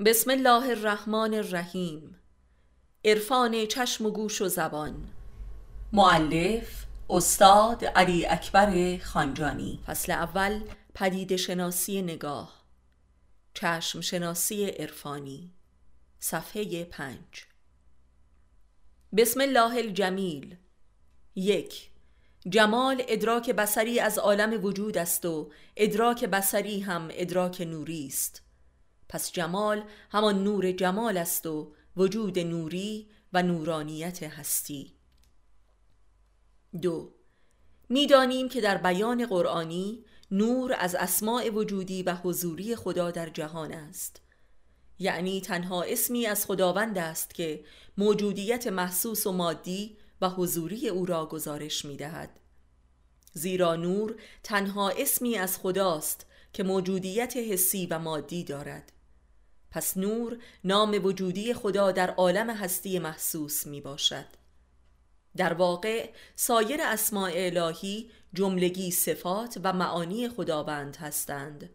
[0.00, 2.16] بسم الله الرحمن الرحیم.
[3.04, 5.08] عرفان چشم و گوش و زبان.
[5.92, 9.80] معلف استاد علی اکبر خانجانی.
[9.86, 10.60] فصل اول
[10.94, 12.64] پدید شناسی نگاه.
[13.54, 15.50] چشم شناسی عرفانی.
[16.18, 17.46] صفحه پنج.
[19.16, 20.56] بسم الله الجمیل.
[21.34, 21.90] یک
[22.48, 28.42] جمال ادراک بسری از عالم وجود است و ادراک بسری هم ادراک نوری است.
[29.12, 34.92] پس جمال همان نور جمال است و وجود نوری و نورانیت هستی.
[36.82, 37.14] دو
[37.88, 44.20] می‌دانیم که در بیان قرآنی نور از اسماع وجودی و حضوری خدا در جهان است.
[44.98, 47.64] یعنی تنها اسمی از خداوند است که
[47.98, 52.40] موجودیت محسوس و مادی و حضوری او را گزارش می دهد.
[53.32, 58.92] زیرا نور تنها اسمی از خداست که موجودیت حسی و مادی دارد.
[59.72, 64.26] پس نور نام وجودی خدا در عالم هستی محسوس می باشد
[65.36, 71.70] در واقع سایر اسماء الهی جملگی صفات و معانی خداوند هستند.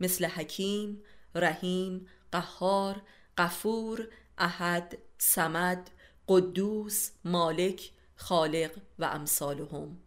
[0.00, 1.02] مثل حکیم،
[1.34, 3.02] رحیم، قهار،
[3.38, 5.90] قفور، احد، سمد،
[6.28, 9.98] قدوس، مالک، خالق و امثالهم.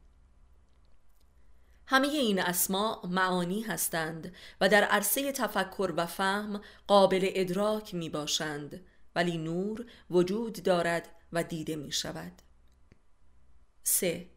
[1.92, 8.86] همه این اسما معانی هستند و در عرصه تفکر و فهم قابل ادراک می باشند
[9.16, 12.32] ولی نور وجود دارد و دیده می شود
[13.84, 14.28] 3.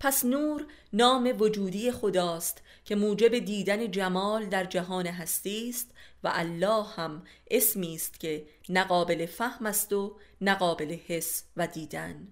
[0.00, 5.90] پس نور نام وجودی خداست که موجب دیدن جمال در جهان هستی است
[6.24, 12.28] و الله هم اسمی است که نقابل فهم است و نقابل حس و دیدن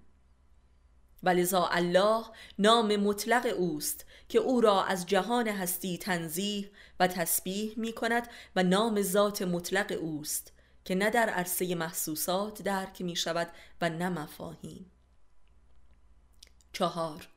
[1.23, 2.25] ولذا الله
[2.59, 8.63] نام مطلق اوست که او را از جهان هستی تنزیه و تسبیح می کند و
[8.63, 10.53] نام ذات مطلق اوست
[10.85, 13.49] که نه در عرصه محسوسات درک می شود
[13.81, 14.91] و نه مفاهیم.
[16.73, 17.27] چهار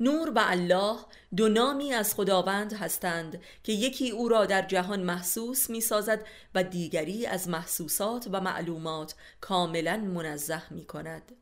[0.00, 0.98] نور و الله
[1.36, 6.64] دو نامی از خداوند هستند که یکی او را در جهان محسوس می سازد و
[6.64, 11.32] دیگری از محسوسات و معلومات کاملا منزه می کند.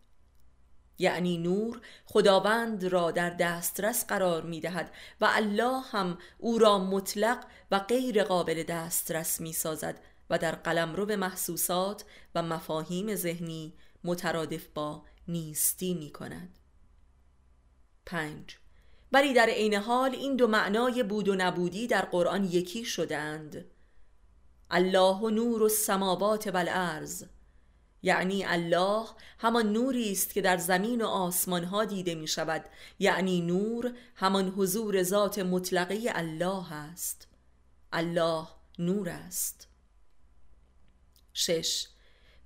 [0.99, 4.91] یعنی نور خداوند را در دسترس قرار می دهد
[5.21, 11.07] و الله هم او را مطلق و غیر قابل دسترس می سازد و در قلمرو
[11.07, 13.75] به محسوسات و مفاهیم ذهنی
[14.05, 16.59] مترادف با نیستی می کند
[18.07, 18.57] پنج.
[19.13, 23.65] ولی در عین حال این دو معنای بود و نبودی در قرآن یکی شدند
[24.71, 27.25] الله و نور السماوات والارض.
[28.07, 29.07] یعنی الله
[29.39, 32.65] همان نوری است که در زمین و آسمان ها دیده می شود
[32.99, 37.29] یعنی نور همان حضور ذات مطلقه الله است.
[37.93, 39.69] الله نور است.
[41.33, 41.87] شش.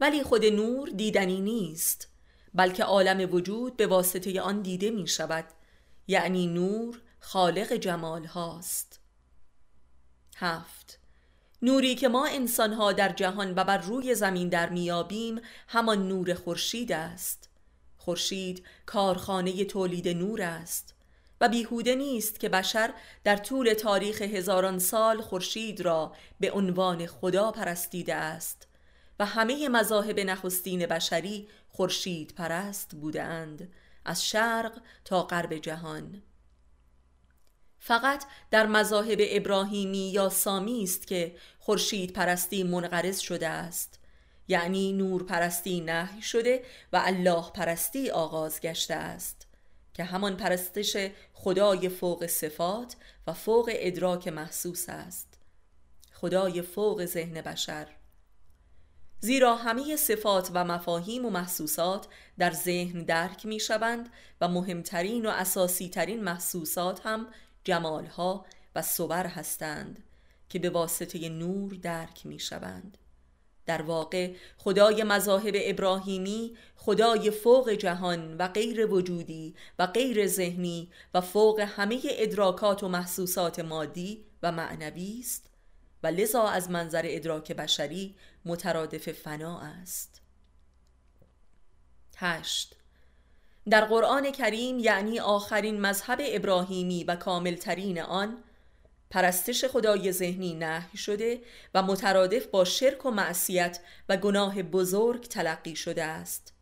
[0.00, 2.09] ولی خود نور دیدنی نیست
[2.54, 5.44] بلکه عالم وجود به واسطه آن دیده می شود
[6.06, 9.00] یعنی نور خالق جمال هاست
[10.37, 10.79] هفت.
[11.62, 16.93] نوری که ما انسانها در جهان و بر روی زمین در میابیم همان نور خورشید
[16.93, 17.50] است.
[17.97, 20.94] خورشید کارخانه تولید نور است.
[21.41, 22.94] و بیهوده نیست که بشر
[23.25, 28.69] در طول تاریخ هزاران سال خورشید را به عنوان خدا پرستیده است
[29.19, 33.72] و همه مذاهب نخستین بشری خورشید پرست بودند
[34.04, 34.72] از شرق
[35.04, 36.22] تا غرب جهان.
[37.80, 44.00] فقط در مذاهب ابراهیمی یا سامی است که خورشید پرستی منقرض شده است.
[44.48, 49.46] یعنی نور پرستی نهی شده و الله پرستی آغاز گشته است.
[49.94, 50.96] که همان پرستش
[51.32, 52.96] خدای فوق صفات
[53.26, 55.38] و فوق ادراک محسوس است.
[56.12, 57.88] خدای فوق ذهن بشر.
[59.20, 62.06] زیرا همه صفات و مفاهیم و محسوسات
[62.38, 64.08] در ذهن درک می شوند
[64.41, 67.26] و مهمترین و اساسی ترین محسوسات هم
[67.65, 70.04] جمالها و صور هستند
[70.48, 72.98] که به واسطه نور درک می شوند
[73.66, 81.21] در واقع خدای مذاهب ابراهیمی خدای فوق جهان و غیر وجودی و غیر ذهنی و
[81.21, 85.51] فوق همه ادراکات و محسوسات مادی و معنوی است
[86.03, 90.22] و لذا از منظر ادراک بشری مترادف فنا است.
[92.16, 92.79] هشت.
[93.68, 98.45] در قرآن کریم یعنی آخرین مذهب ابراهیمی و کاملترین آن
[99.10, 101.41] پرستش خدای ذهنی نهی شده
[101.74, 106.54] و مترادف با شرک و معصیت و گناه بزرگ تلقی شده است.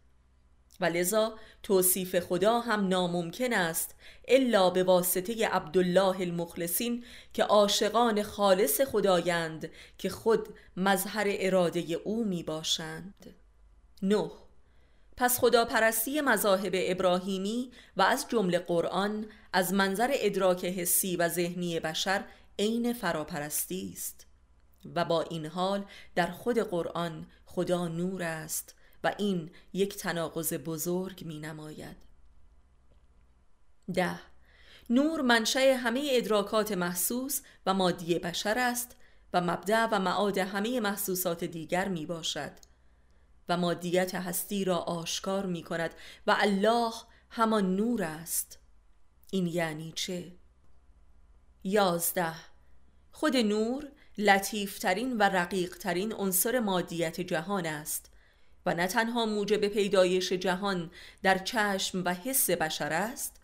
[0.81, 3.94] و لذا توصیف خدا هم ناممکن است
[4.29, 12.43] الا به واسطه عبدالله المخلصین که عاشقان خالص خدایند که خود مظهر اراده او می
[12.43, 13.35] باشند
[14.03, 14.31] نه
[15.19, 22.25] پس خداپرستی مذاهب ابراهیمی و از جمله قرآن از منظر ادراک حسی و ذهنی بشر
[22.59, 24.26] عین فراپرستی است
[24.94, 25.85] و با این حال
[26.15, 28.75] در خود قرآن خدا نور است
[29.05, 31.97] و این یک تناقض بزرگ می نماید.
[33.94, 34.20] ده.
[34.91, 38.97] نور منشأ همه ادراکات محسوس و مادی بشر است
[39.32, 42.68] و مبدع و معاد همه محسوسات دیگر می باشد.
[43.49, 45.91] و مادیت هستی را آشکار می کند
[46.27, 46.93] و الله
[47.31, 48.59] همان نور است.
[49.31, 50.33] این یعنی چه؟
[51.65, 52.35] یازده.
[53.12, 58.11] خود نور لطیفترین و رقیقترین عنصر مادیت جهان است
[58.67, 60.91] و نه تنها موجب پیدایش جهان
[61.23, 63.37] در چشم و حس بشر است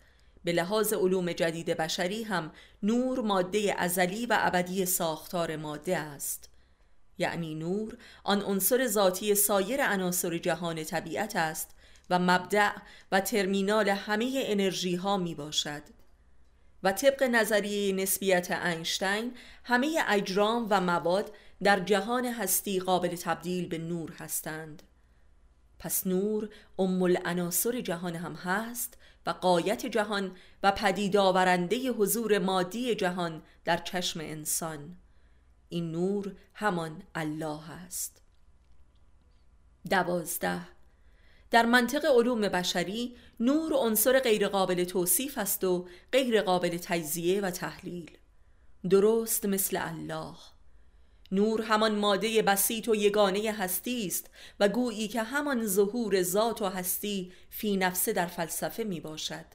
[0.43, 2.51] به لحاظ علوم جدید بشری هم
[2.83, 6.49] نور ماده ازلی و ابدی ساختار ماده است.
[7.17, 11.75] یعنی نور آن عنصر ذاتی سایر عناصر جهان طبیعت است
[12.09, 12.71] و مبدع
[13.11, 15.81] و ترمینال همه انرژی ها می باشد
[16.83, 19.33] و طبق نظریه نسبیت اینشتین
[19.63, 21.31] همه اجرام و مواد
[21.63, 24.83] در جهان هستی قابل تبدیل به نور هستند.
[25.79, 32.95] پس نور ام العناصر جهان هم هست و قایت جهان و پدید آورنده حضور مادی
[32.95, 34.97] جهان در چشم انسان.
[35.69, 38.21] این نور همان الله است.
[39.89, 40.61] دوازده.
[41.51, 48.17] در منطق علوم بشری نور عنصر غیرقابل توصیف است و غیرقابل تجزیه و تحلیل.
[48.89, 50.35] درست مثل الله.
[51.31, 54.29] نور همان ماده بسیط و یگانه هستی است
[54.59, 59.45] و گویی که همان ظهور ذات و هستی فی نفسه در فلسفه می باشد.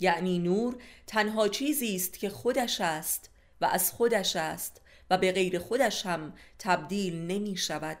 [0.00, 0.76] یعنی نور
[1.06, 4.81] تنها چیزی است که خودش است و از خودش است
[5.12, 7.96] و به غیر خودش هم تبدیل نمی شود.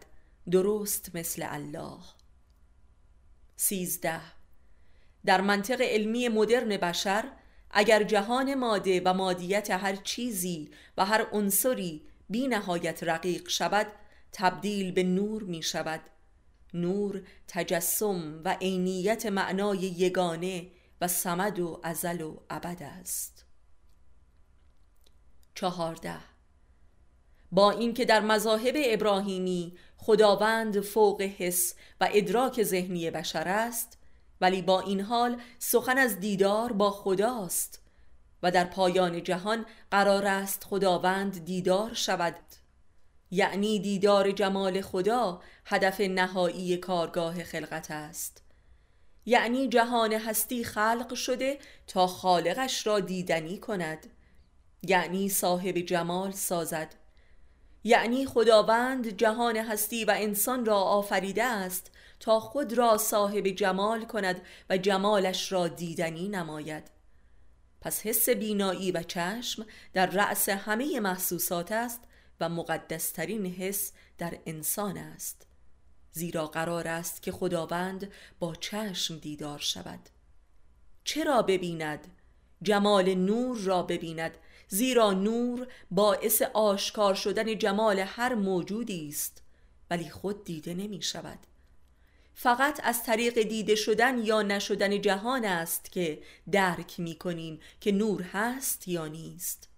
[0.50, 1.98] درست مثل الله.
[3.56, 4.20] سیزده.
[5.24, 7.24] در منطق علمی مدرن بشر
[7.70, 13.86] اگر جهان ماده و مادیت هر چیزی و هر عنصری بی نهایت رقیق شود
[14.32, 16.00] تبدیل به نور می شود.
[16.74, 20.70] نور تجسم و عینیت معنای یگانه
[21.00, 23.44] و سمد و ازل و ابد است.
[25.54, 26.31] چهارده.
[27.52, 33.98] با اینکه در مذاهب ابراهیمی خداوند فوق حس و ادراک ذهنی بشر است
[34.40, 37.82] ولی با این حال سخن از دیدار با خداست
[38.42, 42.36] و در پایان جهان قرار است خداوند دیدار شود.
[43.30, 48.42] یعنی دیدار جمال خدا هدف نهایی کارگاه خلقت است.
[49.26, 54.06] یعنی جهان هستی خلق شده تا خالقش را دیدنی کند.
[54.82, 57.01] یعنی صاحب جمال سازد.
[57.84, 61.90] یعنی خداوند جهان هستی و انسان را آفریده است
[62.20, 66.90] تا خود را صاحب جمال کند و جمالش را دیدنی نماید.
[67.80, 72.00] پس حس بینایی و چشم در رأس همه محسوسات است
[72.40, 75.46] و مقدسترین حس در انسان است.
[76.12, 80.00] زیرا قرار است که خداوند با چشم دیدار شود.
[81.04, 82.06] چرا ببیند؟
[82.62, 84.36] جمال نور را ببیند
[84.74, 89.42] زیرا نور باعث آشکار شدن جمال هر موجودی است
[89.90, 91.38] ولی خود دیده نمی شود.
[92.34, 98.22] فقط از طریق دیده شدن یا نشدن جهان است که درک می کنیم که نور
[98.22, 99.68] هست یا نیست.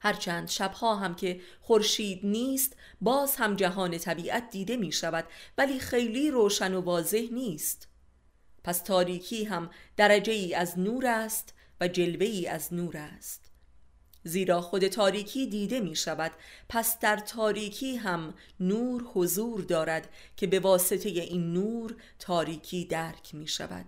[0.00, 5.24] هرچند شبها هم که خورشید نیست باز هم جهان طبیعت دیده می شود
[5.58, 7.88] ولی خیلی روشن و واضح نیست.
[8.64, 13.50] پس تاریکی هم درجه ای از نور است و جلوه ای از نور است.
[14.24, 16.32] زیرا خود تاریکی دیده می شود
[16.68, 23.48] پس در تاریکی هم نور حضور دارد که به واسطه این نور تاریکی درک می
[23.48, 23.86] شود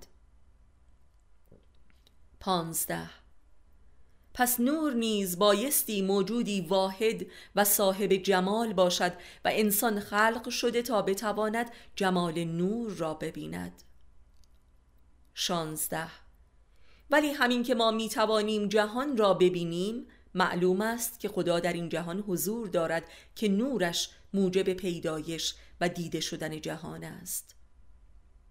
[2.41, 3.11] پانزده.
[4.35, 9.13] پس نور نیز بایستی موجودی واحد و صاحب جمال باشد
[9.45, 13.83] و انسان خلق شده تا بتواند جمال نور را ببیند.
[15.35, 16.22] شانزده.
[17.13, 21.89] ولی همین که ما می توانیم جهان را ببینیم معلوم است که خدا در این
[21.89, 23.05] جهان حضور دارد
[23.37, 27.55] که نورش موجب پیدایش و دیده شدن جهان است.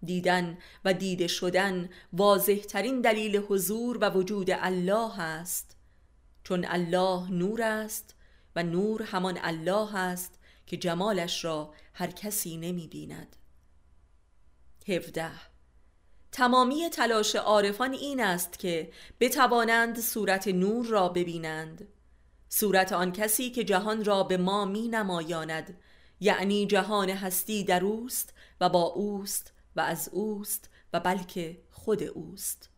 [0.04, 5.76] دیدن و دیده شدن واضح ترین دلیل حضور و وجود الله است.
[6.44, 8.16] چون الله نور است
[8.56, 13.36] و نور همان الله است که جمالش را هر کسی نمی بیند
[14.88, 15.51] 17
[16.32, 21.88] تمامی تلاش عارفان این است که بتوانند صورت نور را ببینند.
[22.50, 25.78] صورت آن کسی که جهان را به ما می نمایاند
[26.20, 32.70] یعنی جهان هستی در اوست و با اوست و از اوست و بلکه خود اوست.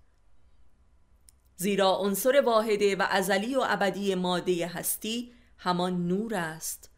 [1.55, 6.89] زیرا عنصر واحده و ازلی و ابدی ماده هستی همان نور است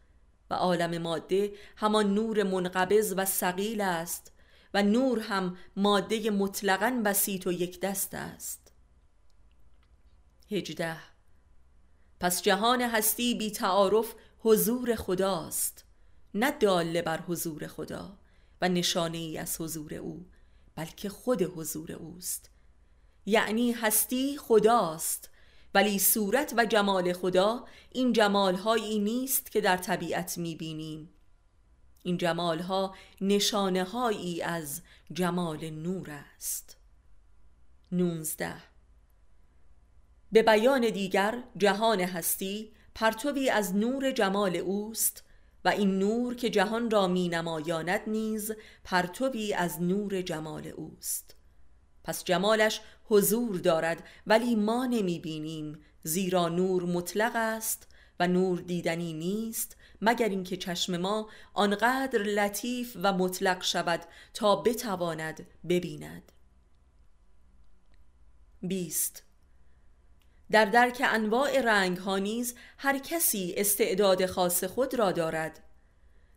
[0.50, 4.32] و عالم ماده همان نور منقبض و سقیل است
[4.76, 8.72] و نور هم ماده مطلقا بسیط و یک دست است.
[10.50, 10.96] هجده.
[12.20, 15.84] پس جهان هستی بی تعارف حضور خداست.
[16.34, 18.18] نه داله بر حضور خدا
[18.60, 20.26] و نشانه ای از حضور او
[20.74, 22.50] بلکه خود حضور اوست.
[23.26, 25.30] یعنی هستی خداست
[25.74, 31.15] ولی صورت و جمال خدا این جمالهایی نیست که در طبیعت می‌بینیم.
[32.06, 34.82] این جمالها نشانه هایی از
[35.12, 36.76] جمال نور است.
[37.92, 38.54] نونزده.
[40.32, 45.24] به بیان دیگر جهان هستی پرتوی از نور جمال اوست
[45.64, 48.52] و این نور که جهان را می نمایاند نیز
[48.84, 51.36] پرتوی از نور جمال اوست.
[52.04, 57.88] پس جمالش حضور دارد ولی ما نمی بینیم زیرا نور مطلق است
[58.20, 64.00] و نور دیدنی نیست مگر اینکه چشم ما آنقدر لطیف و مطلق شود
[64.34, 66.32] تا بتواند ببیند.
[68.62, 69.22] بیست.
[70.50, 75.62] در درک انواع رنگ ها نیز هر کسی استعداد خاص خود را دارد.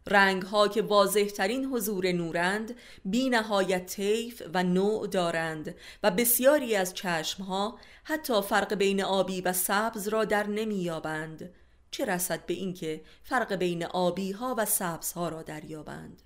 [0.08, 2.75] رنگ ها که واضح ترین حضور نورند
[3.06, 9.42] بی نهایت طیف و نوع دارند و بسیاری از چشم ها حتی فرق بین آبی
[9.42, 11.54] و سبز را در نمییابند.
[11.91, 16.22] چه رسد به اینکه فرق بین آبی ها و سبز ها را دریابند؟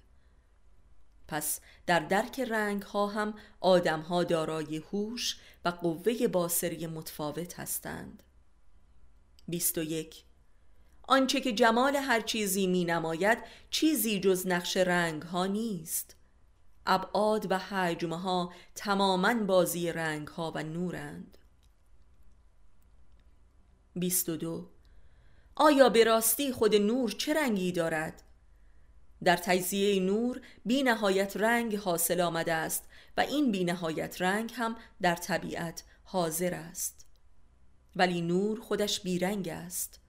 [1.27, 8.23] پس در درک رنگ ها هم آدم ها دارای هوش و قوه باسری متفاوت هستند.
[9.47, 10.23] 21
[11.07, 13.37] آنچه که جمال هر چیزی می نماید
[13.69, 16.15] چیزی جز نقش رنگ ها نیست.
[16.85, 21.37] ابعاد و حجم ها تماما بازی رنگ ها و نورند.
[23.95, 24.72] 22
[25.55, 28.23] آیا به راستی خود نور چه رنگی دارد؟
[29.23, 32.83] در تجزیه نور بی نهایت رنگ حاصل آمده است
[33.17, 37.05] و این بی نهایت رنگ هم در طبیعت حاضر است
[37.95, 39.99] ولی نور خودش بیرنگ است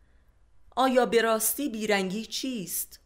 [0.76, 3.00] آیا به راستی بیرنگی چیست؟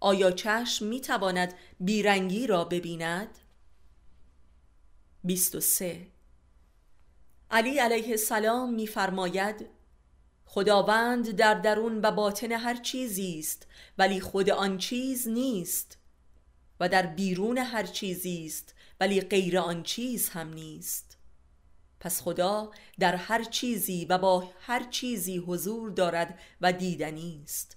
[0.00, 3.38] آیا چشم می تواند بیرنگی را ببیند؟
[5.24, 6.06] 23
[7.50, 9.77] علی علیه السلام میفرماید
[10.50, 13.66] خداوند در درون و باطن هر چیزی است
[13.98, 15.98] ولی خود آن چیز نیست.
[16.80, 21.16] و در بیرون هر چیزی است ولی غیر آن چیز هم نیست.
[22.00, 27.76] پس خدا در هر چیزی و با هر چیزی حضور دارد و دیدنی است.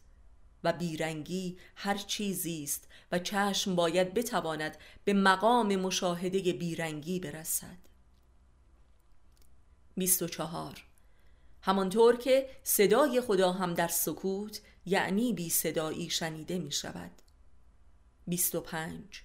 [0.64, 7.78] و بیرنگی هر چیزی است و چشم باید بتواند به مقام مشاهده بیرنگی برسد.
[9.98, 10.91] 24
[11.62, 17.12] همانطور که صدای خدا هم در سکوت یعنی بی صدایی شنیده می شود.
[18.28, 19.22] 25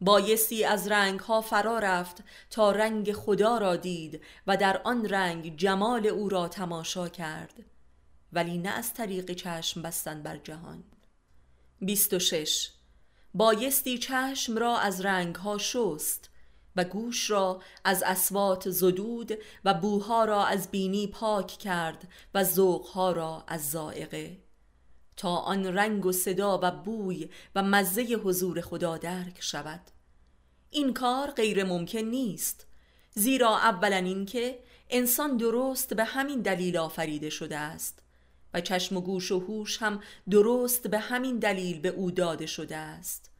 [0.00, 5.56] بایستی از رنگ ها فرا رفت تا رنگ خدا را دید و در آن رنگ
[5.56, 7.64] جمال او را تماشا کرد.
[8.32, 10.84] ولی نه از طریق چشم بستن بر جهان.
[11.80, 12.70] 26
[13.34, 16.30] بایستی چشم را از رنگ ها شست
[16.78, 19.32] و گوش را از اسوات زدود
[19.64, 24.38] و بوها را از بینی پاک کرد و ذوقها را از زائقه
[25.16, 29.80] تا آن رنگ و صدا و بوی و مزه حضور خدا درک شود.
[30.70, 32.66] این کار غیر ممکن نیست
[33.14, 34.58] زیرا اولا اینکه
[34.90, 38.02] انسان درست به همین دلیل آفریده شده است
[38.54, 42.76] و چشم و گوش و هوش هم درست به همین دلیل به او داده شده
[42.76, 43.30] است.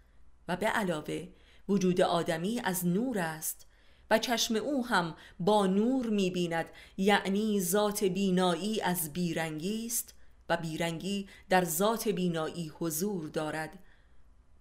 [0.48, 1.28] و به علاوه
[1.68, 3.66] وجود آدمی از نور است
[4.10, 10.14] و چشم او هم با نور می‌بیند یعنی ذات بینایی از بیرنگی است
[10.48, 13.78] و بیرنگی در ذات بینایی حضور دارد.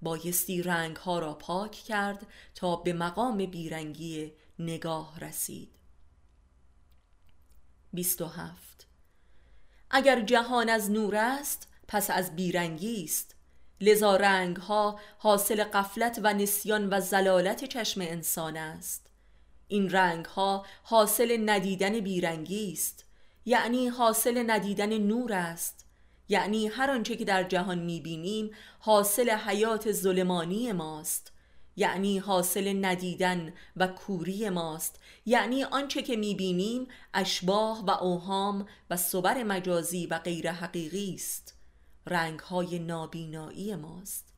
[0.02, 5.70] بایستی رنگ ها را پاک کرد تا به مقام بیرنگی نگاه رسید.
[7.94, 8.88] 27
[9.92, 13.36] اگر جهان از نور است پس از بیرنگی است.
[13.82, 19.12] لذا رنگ ها حاصل قفلت و نسیان و زلالت چشم انسان است.
[19.68, 23.06] این رنگ ها حاصل ندیدن بیرنگی است.
[23.46, 25.86] یعنی حاصل ندیدن نور است.
[26.30, 31.32] یعنی هر آنچه که در جهان می‌بینیم حاصل حیات ظلمانی ماست.
[31.76, 35.00] یعنی حاصل ندیدن و کوری ماست.
[35.26, 41.57] یعنی آنچه که می‌بینیم اشباه و اوهام و صبر مجازی و غیر حقیقی است.
[42.08, 44.34] رنگهای نابینایی ماست.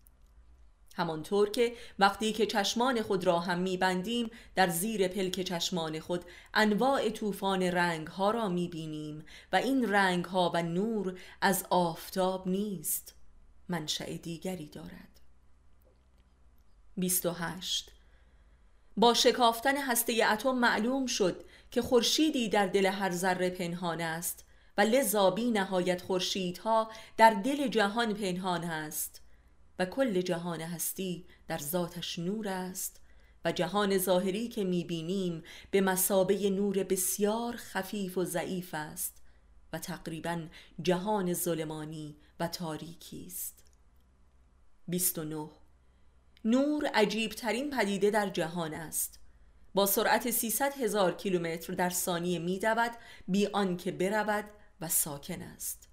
[0.95, 7.09] همانطور که وقتی که چشمان خود را هم میبندیم در زیر پلک چشمان خود انواع
[7.09, 13.15] طوفان رنگ ها را می‌بینیم و این رنگ ها و نور از آفتاب نیست.
[13.69, 15.19] منشأ دیگری دارد.
[16.97, 17.91] 28
[18.97, 24.45] با شکافتن هسته اتم معلوم شد که خورشیدی در دل هر ذره پنهان است
[24.79, 29.21] و لذا بی نهایت خورشیدها در دل جهان پنهان است
[29.79, 33.01] و کل جهان هستی در ذاتش نور است
[33.45, 39.17] و جهان ظاهری که می‌بینیم به مسابه نور بسیار خفیف و ضعیف است
[39.73, 40.47] و تقریبا
[40.81, 43.63] جهان ظلمانی و تاریکی است.
[44.87, 45.49] 29
[46.45, 49.19] نور عجیب ترین پدیده در جهان است.
[49.73, 52.91] با سرعت 300 هزار کیلومتر در ثانیه می دود
[53.27, 54.45] بی آنکه برود
[54.81, 55.89] و ساکن است.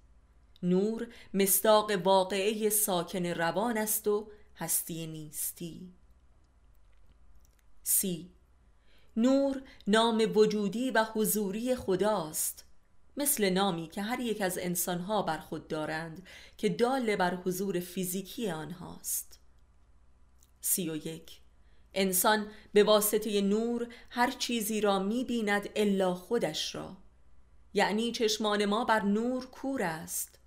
[0.63, 5.93] نور مستاق واقعه ساکن روان است و هستی نیستی.
[7.83, 8.31] سی.
[9.17, 12.65] نور نام وجودی و حضوری خداست.
[13.17, 16.27] مثل نامی که هر یک از انسانها بر خود دارند
[16.57, 19.39] که دال بر حضور فیزیکی آنهاست.
[20.61, 21.39] سی و یک.
[21.93, 26.97] انسان به واسطه نور هر چیزی را می بیند الا خودش را.
[27.77, 30.39] یعنی چشمان ما بر نور کور است.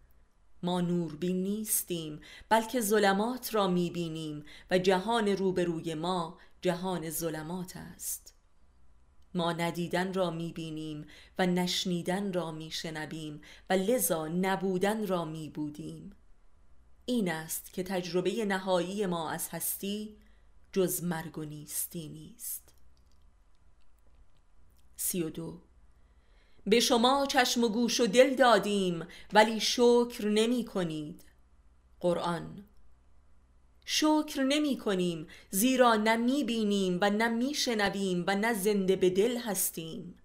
[0.63, 8.35] ما نوربین نیستیم بلکه ظلمات را می بینیم و جهان روبروی ما جهان ظلمات است.
[9.35, 11.07] ما ندیدن را می بینیم
[11.39, 16.13] و نشنیدن را می شنبیم و لذا نبودن را می بودیم
[17.05, 20.17] این است که تجربه نهایی ما از هستی
[20.73, 22.75] جز مرگ و نیستی نیست.
[24.97, 25.70] سی و دو
[26.67, 31.25] به شما چشم و گوش و دل دادیم ولی شکر نمی کنید.
[32.01, 32.65] قرآن
[33.85, 39.11] شکر نمی کنیم زیرا نه می بینیم و نه می شنویم و نه زنده به
[39.11, 40.19] دل هستیم.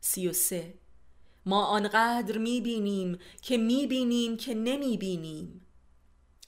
[0.00, 0.74] سی و سه
[1.46, 5.66] ما آنقدر می بینیم که می بینیم که نمی بینیم.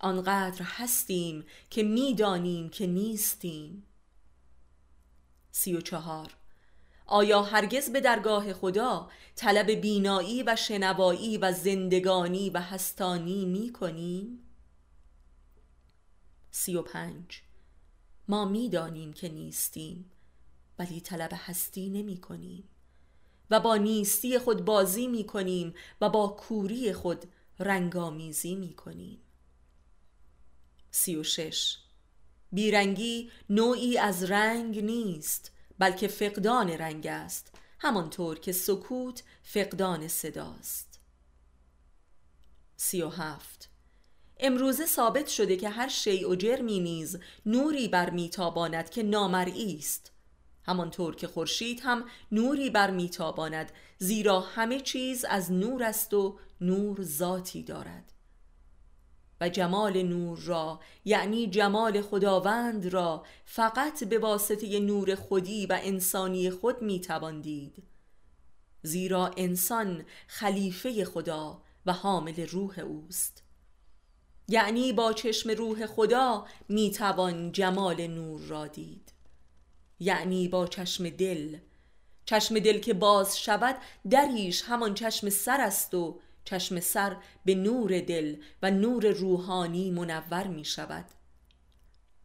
[0.00, 3.86] آنقدر هستیم که می دانیم که نیستیم.
[5.50, 6.36] سی و چهار
[7.06, 14.38] آیا هرگز به درگاه خدا طلب بینایی و شنوایی و زندگانی و هستانی می کنیم؟
[16.50, 17.42] سی و پنج.
[18.28, 20.10] ما می دانیم که نیستیم
[20.78, 22.68] ولی طلب هستی نمی کنیم.
[23.50, 27.24] و با نیستی خود بازی می کنیم و با کوری خود
[27.58, 29.18] رنگامیزی می کنیم.
[30.90, 31.78] سی و شش.
[32.52, 35.52] بیرنگی نوعی از رنگ نیست.
[35.78, 41.00] بلکه فقدان رنگ است همانطور که سکوت فقدان صداست.
[42.76, 43.70] سی و هفت.
[44.40, 50.12] امروزه ثابت شده که هر شیء و جرمی نیز نوری بر میتاباند که نامرئی است.
[50.62, 57.02] همانطور که خورشید هم نوری بر میتاباند زیرا همه چیز از نور است و نور
[57.02, 58.12] ذاتی دارد.
[59.40, 66.50] و جمال نور را یعنی جمال خداوند را فقط به واسطه نور خودی و انسانی
[66.50, 67.82] خود می‌توان دید
[68.82, 73.42] زیرا انسان خلیفه خدا و حامل روح اوست.
[74.48, 79.12] یعنی با چشم روح خدا می‌توان جمال نور را دید.
[80.00, 81.58] یعنی با چشم دل.
[82.24, 83.76] چشم دل که باز شود
[84.10, 90.46] دریش همان چشم سر است و چشم سر به نور دل و نور روحانی منور
[90.46, 91.04] می شود.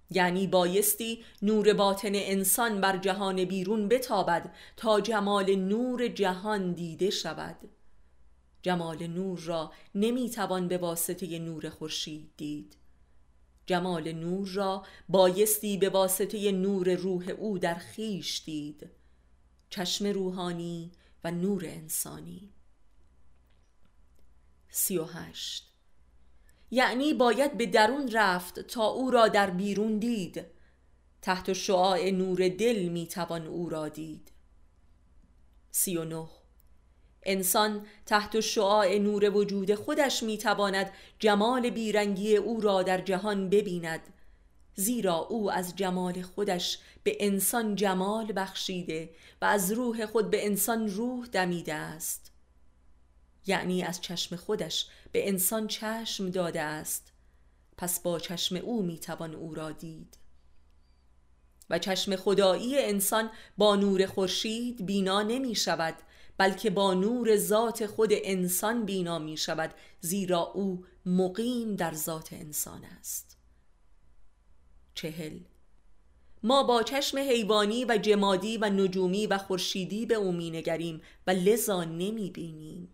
[0.10, 7.55] یعنی بایستی نور باطن انسان بر جهان بیرون بتابد تا جمال نور جهان دیده شود.
[8.62, 12.75] جمال نور را نمی‌توان به واسطه نور خورشید دید.
[13.65, 18.89] جمال نور را بایستی به واسطه نور روح او در خیش دید.
[19.69, 20.91] چشم روحانی
[21.23, 22.53] و نور انسانی.
[24.71, 25.73] سی و هشت.
[26.71, 30.45] یعنی باید به درون رفت تا او را در بیرون دید.
[31.21, 34.31] تحت شعاع نور دل می‌توان او را دید.
[35.71, 36.27] سی و نه.
[37.23, 44.13] انسان تحت شعاع نور وجود خودش می‌تواند جمال بیرنگی او را در جهان ببیند
[44.75, 49.10] زیرا او از جمال خودش به انسان جمال بخشیده
[49.41, 52.31] و از روح خود به انسان روح دمیده است.
[53.47, 57.12] یعنی از چشم خودش به انسان چشم داده است.
[57.77, 60.17] پس با چشم او می‌توان او را دید.
[61.69, 65.95] و چشم خدایی انسان با نور خورشید بینا نمی شود
[66.38, 72.86] بلکه با نور ذات خود انسان بینا می شود زیرا او مقیم در ذات انسان
[72.86, 73.38] است.
[74.93, 75.39] چهل.
[76.43, 81.84] ما با چشم حیوانی و جمادی و نجومی و خورشیدی به او نگریم و لذا
[81.84, 82.89] نمی بینیم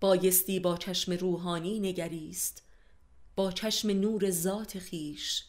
[0.00, 2.62] بایستی با چشم روحانی نگریست
[3.36, 5.44] با چشم نور ذات خیش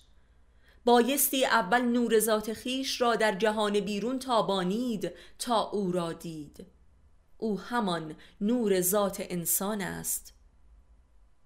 [0.88, 6.65] بایستی اول نور ذات خیش را در جهان بیرون تابانید تا او را دید.
[7.38, 10.33] او همان نور ذات انسان است.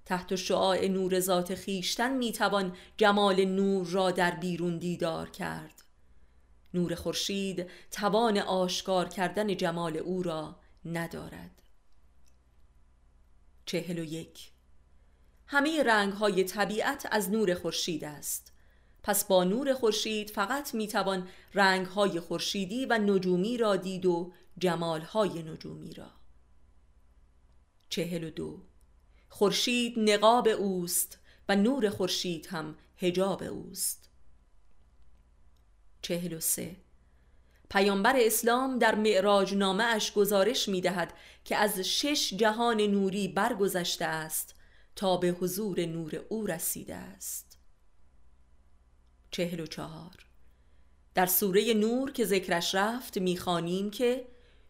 [0.05, 5.83] تحت شعاع نور ذات خیشتن می‌توان جمال نور را در بیرون دیدار کرد.
[6.73, 11.60] نور خورشید توان آشکار کردن جمال او را ندارد.
[13.65, 14.51] چهل و یک.
[15.47, 18.53] همه رنگ های طبیعت از نور خورشید است.
[19.03, 25.01] پس با نور خورشید فقط می‌توان رنگ های خورشیدی و نجومی را دید و جمال
[25.01, 26.11] های نجومی را.
[27.89, 28.63] چهل و دو.
[29.29, 31.19] خورشید نقاب اوست
[31.49, 34.09] و نور خورشید هم هجاب اوست.
[36.01, 36.75] چهل و سه.
[37.71, 41.13] پیامبر اسلام در معراج نامه اش گزارش می دهد
[41.45, 44.55] که از شش جهان نوری برگذشته است
[44.95, 47.57] تا به حضور نور او رسیده است.
[49.31, 50.11] چهل و چهار.
[51.15, 54.27] در سوره نور که ذکرش رفت می‌خوانیم که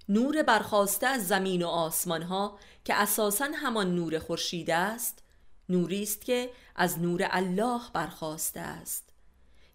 [0.09, 5.23] نور برخواسته از زمین و آسمان ها که اساسا همان نور خورشید است
[5.69, 9.10] نوری است که از نور الله برخواسته است.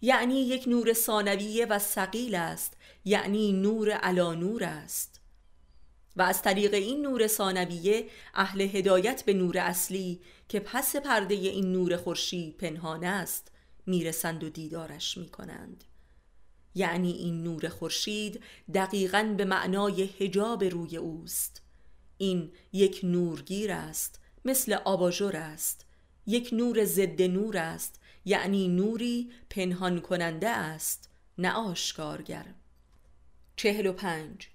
[0.06, 5.20] یعنی یک نور ثانویه و سقیل است یعنی نور علا نور است.
[6.16, 11.72] و از طریق این نور ثانویه اهل هدایت به نور اصلی که پس پرده این
[11.72, 13.52] نور خورشید پنهان است
[13.86, 15.84] می‌رسند و دیدارش می‌کنند.
[16.74, 18.42] یعنی این نور خورشید
[18.74, 21.62] دقیقا به معنای هجاب روی اوست.
[22.18, 25.86] این یک نورگیر است مثل آباژور است.
[26.26, 32.46] یک نور ضد نور است یعنی نوری پنهان کننده است نه آشکارگر.
[33.56, 34.48] چهل و پنج.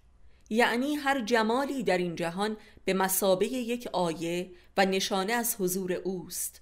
[0.49, 6.61] یعنی هر جمالی در این جهان به مسابه یک آیه و نشانه از حضور اوست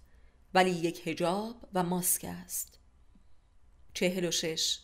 [0.54, 2.80] ولی یک هجاب و ماسک است.
[3.93, 4.80] چهل و شش.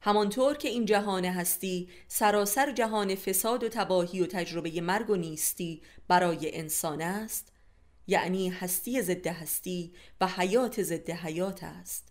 [0.00, 5.82] همانطور که این جهان هستی سراسر جهان فساد و تباهی و تجربه مرگ و نیستی
[6.08, 7.52] برای انسان است
[8.08, 12.08] یعنی هستی ضد هستی و حیات ضد حیات است.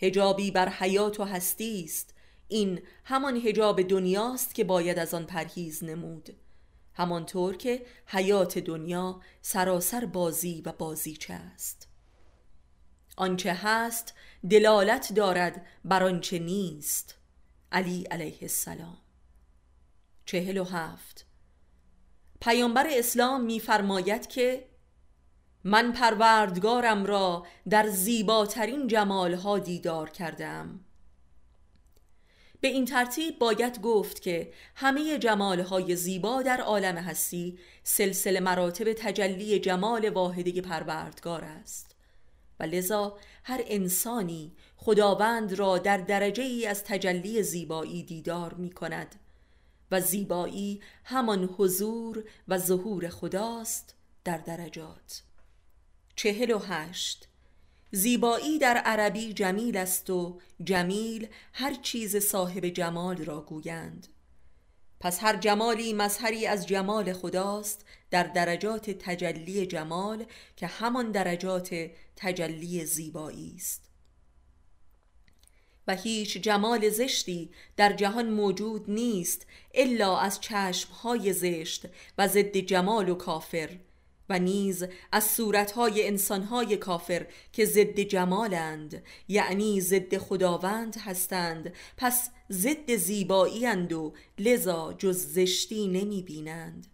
[0.00, 2.14] هجابی بر حیات و هستی است.
[2.48, 6.36] این همان هجاب دنیاست که باید از آن پرهیز نمود.
[6.94, 11.88] همانطور که حیات دنیا سراسر بازی و بازیچه است.
[13.16, 14.14] آنچه هست
[14.50, 17.14] دلالت دارد بر آنچه نیست.
[17.72, 18.98] علی علیه السلام.
[20.26, 21.25] چهل و هفت.
[22.40, 24.68] پیامبر اسلام میفرماید که
[25.64, 30.80] من پروردگارم را در زیباترین جمالها دیدار کردم.
[32.60, 39.58] به این ترتیب باید گفت که همه جمالهای زیبا در عالم هستی سلسله مراتب تجلی
[39.58, 41.96] جمال واحده پروردگار است.
[42.60, 49.14] و لذا هر انسانی خداوند را در درجه ای از تجلی زیبایی دیدار می کند
[49.90, 53.94] و زیبایی همان حضور و ظهور خداست
[54.24, 55.22] در درجات.
[56.16, 57.28] چهل و هشت.
[57.90, 64.08] زیبایی در عربی جمیل است و جمیل هر چیز صاحب جمال را گویند.
[65.00, 70.24] پس هر جمالی مظهری از جمال خداست در درجات تجلی جمال
[70.56, 73.90] که همان درجات تجلی زیبایی است.
[75.86, 81.86] و هیچ جمال زشتی در جهان موجود نیست الا از چشمهای زشت
[82.18, 83.70] و ضد جمال و کافر
[84.28, 91.72] و نیز از صورتهای انسانهای کافر که ضد جمالند یعنی ضد خداوند هستند.
[91.96, 96.86] پس ضد زیبایی اند و لذا جز زشتی نمی بینند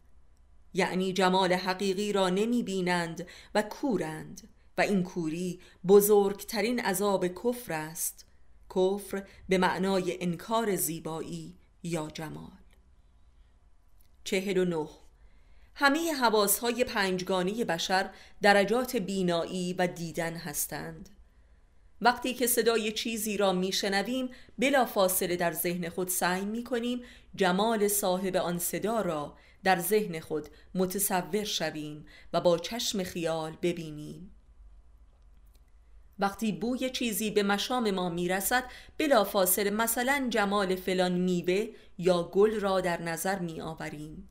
[0.74, 8.26] یعنی جمال حقیقی را نمی بینند و کورند و این کوری بزرگترین عذاب کفر است.
[8.76, 12.62] کفر به معنای انکار زیبایی یا جمال.
[14.24, 14.88] چهل و نه.
[15.74, 18.10] همه حواس های پنجگانی بشر
[18.42, 21.08] درجات بینایی و دیدن هستند.
[22.00, 27.02] وقتی که صدای چیزی را میشنویم بلا فاصله در ذهن خود سعی می کنیم
[27.34, 34.30] جمال صاحب آن صدا را در ذهن خود متصور شویم و با چشم خیال ببینیم.
[36.22, 38.64] وقتی بوی چیزی به مشام ما می‌رسد
[38.98, 41.66] بلافاصله مثلا جمال فلان میوه
[41.98, 44.28] یا گل را در نظر می آوریم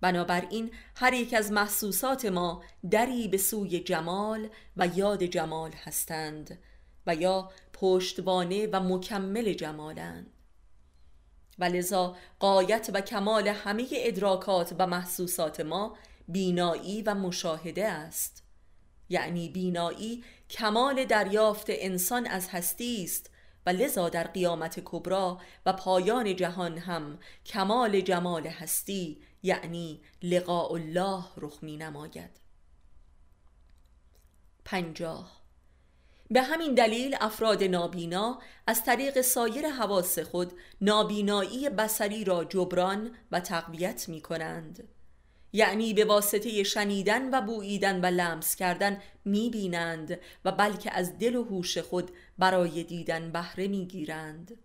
[0.00, 6.58] بنابراین هر یک از محسوسات ما دری به سوی جمال و یاد جمال هستند
[7.06, 10.32] و یا پشتوانه و مکمل جمالند.
[11.58, 15.96] و لذا قایت و کمال همه ادراکات و محسوسات ما
[16.28, 18.47] بینایی و مشاهده است.
[19.08, 23.30] یعنی بینایی کمال دریافت انسان از هستی است
[23.66, 31.24] و لذا در قیامت کبرا و پایان جهان هم کمال جمال هستی یعنی لقاء الله
[31.36, 32.30] رخ می نماید.
[34.64, 35.38] پنجاه.
[36.30, 43.40] به همین دلیل افراد نابینا از طریق سایر حواس خود نابینایی بسری را جبران و
[43.40, 44.88] تقویت می کنند.
[45.52, 51.36] یعنی به واسطه شنیدن و بوییدن و لمس کردن می بینند و بلکه از دل
[51.36, 54.58] و هوش خود برای دیدن بهره می گیرند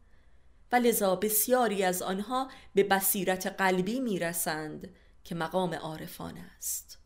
[0.71, 6.99] و لذا بسیاری از آنها به بصیرت قلبی می رسند که مقام عارفان است.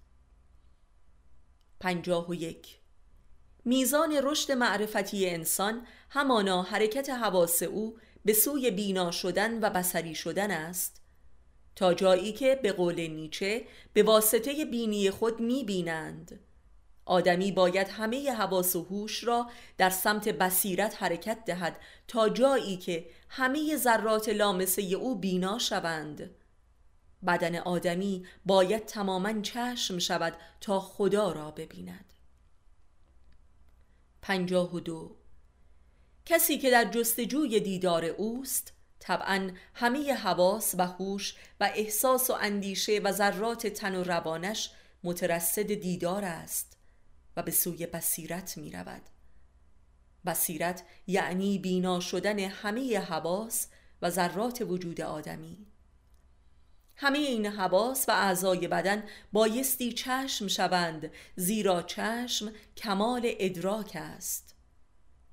[1.79, 2.79] پنجاه و یک.
[3.65, 10.51] میزان رشد معرفتی انسان همانا حرکت حواس او به سوی بینا شدن و بسری شدن
[10.51, 11.01] است.
[11.77, 16.39] تا جایی که به قول نیچه به واسطه بینی خود می بینند
[17.05, 23.09] آدمی باید همه حواس و هوش را در سمت بصیرت حرکت دهد تا جایی که
[23.29, 26.35] همه ذرات لامسه او بینا شوند.
[27.27, 32.13] بدن آدمی باید تماما چشم شود تا خدا را ببیند.
[34.21, 35.15] پنجاه و دو.
[36.25, 38.76] کسی که در جستجوی دیدار اوست
[39.07, 44.71] طبعا همه حواس و هوش و احساس و اندیشه و ذرات تن و روانش
[45.03, 46.77] مترصد دیدار است
[47.37, 49.01] و به سوی بصیرت می رود
[50.25, 53.67] بصیرت یعنی بینا شدن همه حواس
[54.01, 55.67] و ذرات وجود آدمی.
[56.95, 64.46] همه این حواس و اعضای بدن بایستی چشم شوند زیرا چشم کمال ادراک است.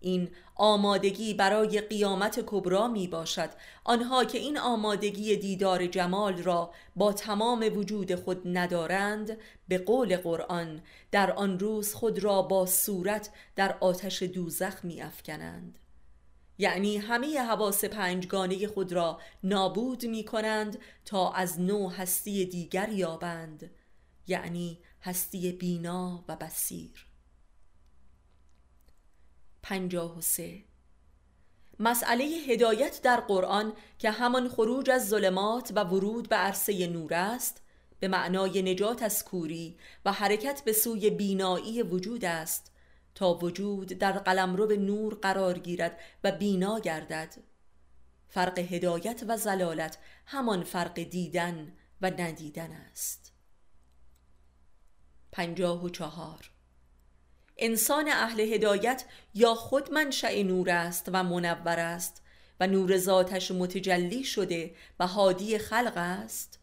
[0.04, 3.50] این آمادگی برای قیامت کبرا می باشد.
[3.84, 9.38] آنها که این آمادگی دیدار جمال را با تمام وجود خود ندارند
[9.68, 15.78] به قول قرآن در آن روز خود را با صورت در آتش دوزخ می افکنند.
[16.58, 23.70] یعنی همه حواس پنجگانه خود را نابود می کنند تا از نو هستی دیگر یابند.
[24.26, 27.13] یعنی هستی بینا و بسیر
[29.64, 30.64] پنجاه و سه.
[31.78, 37.62] مسئله هدایت در قرآن که همان خروج از ظلمات و ورود به عرصه نور است
[38.00, 42.72] به معنای نجات از کوری و حرکت به سوی بینایی وجود است
[43.14, 47.34] تا وجود در قلمرو نور قرار گیرد و بینا گردد.
[48.28, 53.32] فرق هدایت و زلالت همان فرق دیدن و ندیدن است.
[55.32, 56.53] پنجاه و چهار.
[57.56, 62.22] انسان اهل هدایت یا خود منشأ نور است و منور است
[62.60, 66.58] و نور ذاتش متجلی شده و هادی خلق است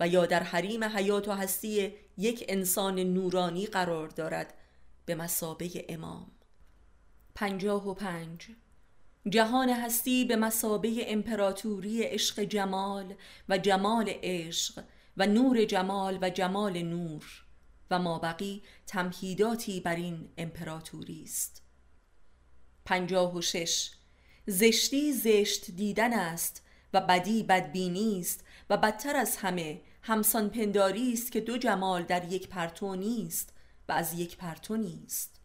[0.00, 4.54] و یا در حریم حیات و هستی یک انسان نورانی قرار دارد
[5.06, 6.30] به مسابه امام.
[7.34, 8.46] پنجاه و پنج.
[9.28, 13.14] جهان هستی به مسابه امپراتوری عشق جمال
[13.48, 14.84] و جمال عشق
[15.16, 17.44] و نور جمال و جمال نور.
[17.90, 21.62] و ما بقی تمهیداتی بر این امپراتوری است.
[22.84, 23.90] پنجاه و شش.
[24.46, 31.32] زشتی زشت دیدن است و بدی بدبینی است و بدتر از همه همسان پنداری است
[31.32, 33.52] که دو جمال در یک پرتو نیست
[33.88, 35.40] و از یک پرتو نیست.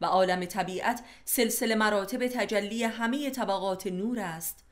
[0.00, 4.64] و عالم طبیعت سلسله مراتب تجلی همه طبقات نور است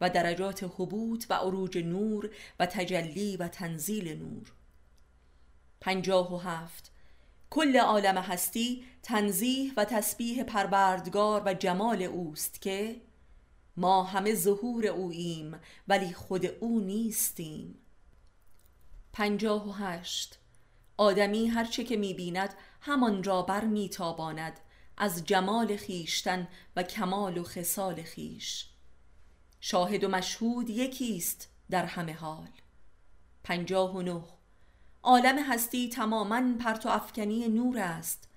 [0.00, 4.52] و درجات حبوط و عروج نور و تجلی و تنزیل نور.
[5.82, 6.92] پنجاه و هفت.
[7.50, 13.00] کل عالم هستی تنزیح و تسبیح پروردگار و جمال اوست که
[13.76, 17.78] ما همه ظهور اوییم ولی خود او نیستیم.
[19.12, 20.38] پنجاه و هشت.
[20.96, 24.60] آدمی هرچه که می‌بیند همان را بر میتاباند
[24.96, 28.66] از جمال خیشتن و کمال و خصال خیش
[29.60, 32.50] شاهد و مشهود یکیست در همه حال.
[33.44, 34.41] پنجاه و نه.
[35.02, 38.28] عالم هستی تماما پرتو افکنی نور است.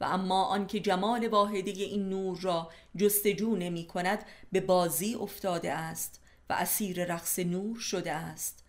[0.00, 6.20] و اما آنکه جمال واحدی این نور را جستجو نمی کند به بازی افتاده است
[6.50, 8.64] و اسیر رقص نور شده است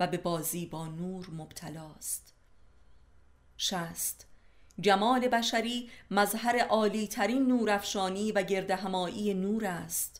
[0.00, 2.34] و به بازی با نور مبتلاست
[3.56, 4.26] شست
[4.80, 10.19] جمال بشری مظهر عالی ترین نورافشانی و گردهمایی نور است.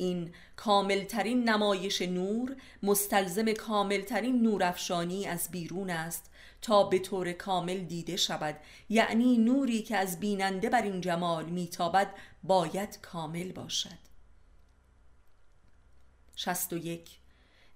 [0.00, 6.30] این کاملترین نمایش نور مستلزم کاملترین نورافشانی از بیرون است
[6.62, 8.56] تا به طور کامل دیده شود.
[8.88, 14.10] یعنی نوری که از بیننده بر این جمال میتابد باید کامل باشد.
[16.36, 17.10] 61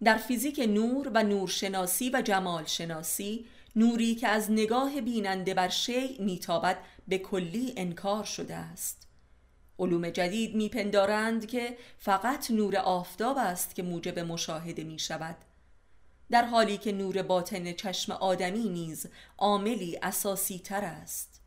[0.05, 6.23] در فیزیک نور و نورشناسی و جمال شناسی نوری که از نگاه بیننده بر شیء
[6.23, 9.09] میتابد به کلی انکار شده است.
[9.79, 15.37] علوم جدید میپندارند که فقط نور آفتاب است که موجب مشاهده می شود
[16.31, 19.07] در حالی که نور باطن چشم آدمی نیز
[19.39, 21.41] عاملی اساسی تر است.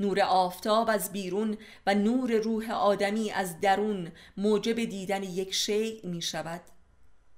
[0.00, 6.22] نور آفتاب از بیرون و نور روح آدمی از درون موجب دیدن یک شیء می
[6.22, 6.60] شود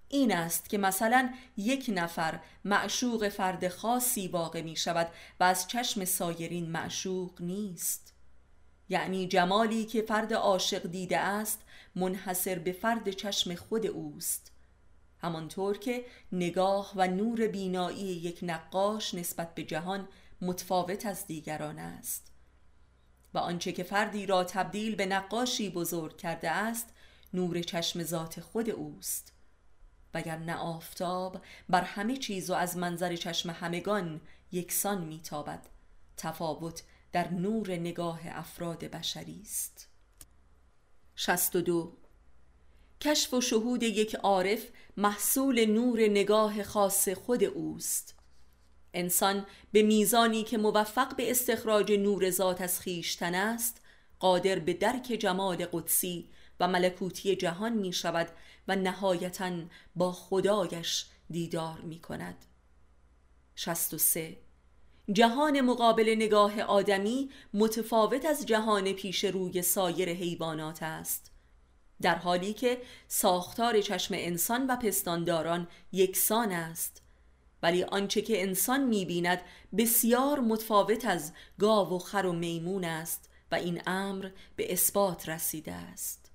[0.08, 5.08] این است که مثلا یک نفر معشوق فرد خاصی واقع می شود
[5.40, 8.11] و از چشم سایرین معشوق نیست.
[8.92, 11.60] یعنی جمالی که فرد عاشق دیده است
[11.94, 14.52] منحصر به فرد چشم خود اوست.
[15.18, 20.08] همانطور که نگاه و نور بینایی یک نقاش نسبت به جهان
[20.40, 22.32] متفاوت از دیگران است.
[23.34, 26.88] و آنچه که فردی را تبدیل به نقاشی بزرگ کرده است
[27.34, 29.32] نور چشم ذات خود اوست.
[30.14, 34.20] وگرنه آفتاب بر همه چیز و از منظر چشم همگان
[34.52, 35.66] یکسان میتابد.
[36.16, 39.88] تفاوت در نور نگاه افراد بشری است.
[41.16, 41.96] 62
[43.00, 48.14] کشف و شهود یک عارف محصول نور نگاه خاص خود اوست.
[48.94, 53.80] انسان به میزانی که موفق به استخراج نور ذات از خیشتن است
[54.18, 56.28] قادر به درک جمال قدسی
[56.60, 58.28] و ملکوتی جهان می شود
[58.68, 59.52] و نهایتا
[59.96, 62.44] با خدایش دیدار می کند.
[63.54, 64.36] 63
[65.12, 71.30] جهان مقابل نگاه آدمی متفاوت از جهان پیش روی سایر حیوانات است.
[72.02, 77.02] در حالی که ساختار چشم انسان و پستانداران یکسان است.
[77.62, 79.40] ولی آنچه که انسان می‌بیند
[79.78, 85.72] بسیار متفاوت از گاو و خر و میمون است و این امر به اثبات رسیده
[85.72, 86.30] است.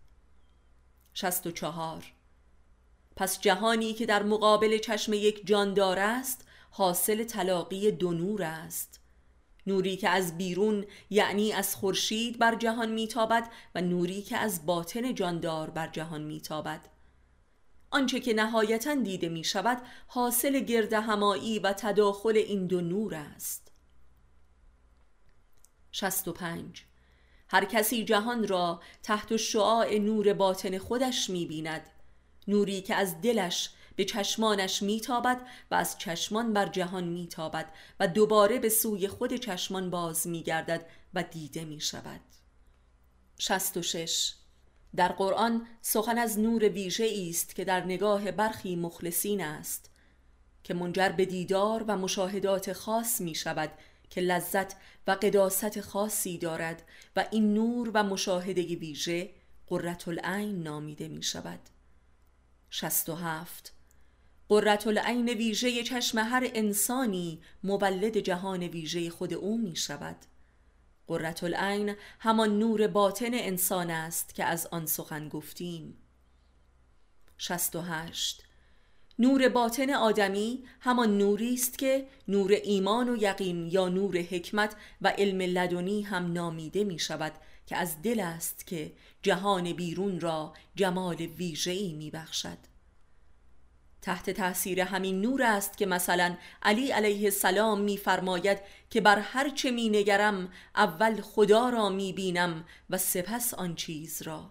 [1.14, 2.14] 64
[3.16, 6.47] پس جهانی که در مقابل چشم یک جاندار است
[6.78, 9.00] حاصل تلاقی دو نور است.
[9.68, 15.16] نوری که از بیرون یعنی از خورشید بر جهان میتابد و نوری که از باطن
[15.16, 16.88] جاندار بر جهان میتابد.
[17.92, 23.72] آنچه که نهایتا دیده می شود حاصل گرد همایی و تداخل این دو نور است.
[25.92, 26.84] 65
[27.50, 31.90] هر کسی جهان را تحت شعاع نور باطن خودش می بیند
[32.48, 38.60] نوری که از دلش به چشمانش میتابد و از چشمان بر جهان میتابد و دوباره
[38.60, 42.22] به سوی خود چشمان باز میگردد و دیده می شود
[43.40, 44.34] 66
[44.96, 49.90] در قرآن سخن از نور ویژه است که در نگاه برخی مخلصین است
[50.64, 53.72] که منجر به دیدار و مشاهدات خاص می شود
[54.10, 54.76] که لذت
[55.08, 56.84] و قداست خاصی دارد
[57.16, 59.30] و این نور و مشاهده ویژه
[59.68, 61.60] قررت العین نامیده می شود
[62.70, 63.77] 67
[64.50, 70.16] قررت العین ویژه چشم هر انسانی مولد جهان ویژه خود او می شود.
[71.08, 75.98] قررت العین همان نور باطن انسان است که از آن سخن گفتیم.
[77.38, 78.44] 68
[79.20, 85.08] نور باطن آدمی همان نوری است که نور ایمان و یقین یا نور حکمت و
[85.08, 87.34] علم لدنی هم نامیده می شود
[87.66, 92.58] که از دل است که جهان بیرون را جمال ویژه‌ای می بخشد.
[94.08, 98.58] تحت تاثیر همین نور است که مثلا علی علیه السلام میفرماید
[98.90, 104.22] که بر هر چه می نگرم اول خدا را می بینم و سپس آن چیز
[104.22, 104.50] را.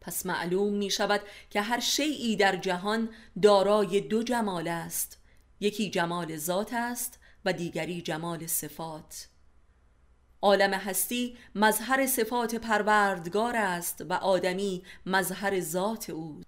[0.00, 3.08] پس معلوم می شود که هر شیعی در جهان
[3.42, 5.18] دارای دو جمال است.
[5.60, 9.28] یکی جمال ذات است و دیگری جمال صفات.
[10.42, 16.40] عالم هستی مظهر صفات پروردگار است و آدمی مظهر ذات او.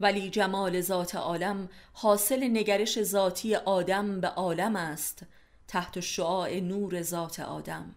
[0.00, 5.22] ولی جمال ذات عالم حاصل نگرش ذاتی آدم به عالم است
[5.68, 7.94] تحت شعاع نور ذات آدم.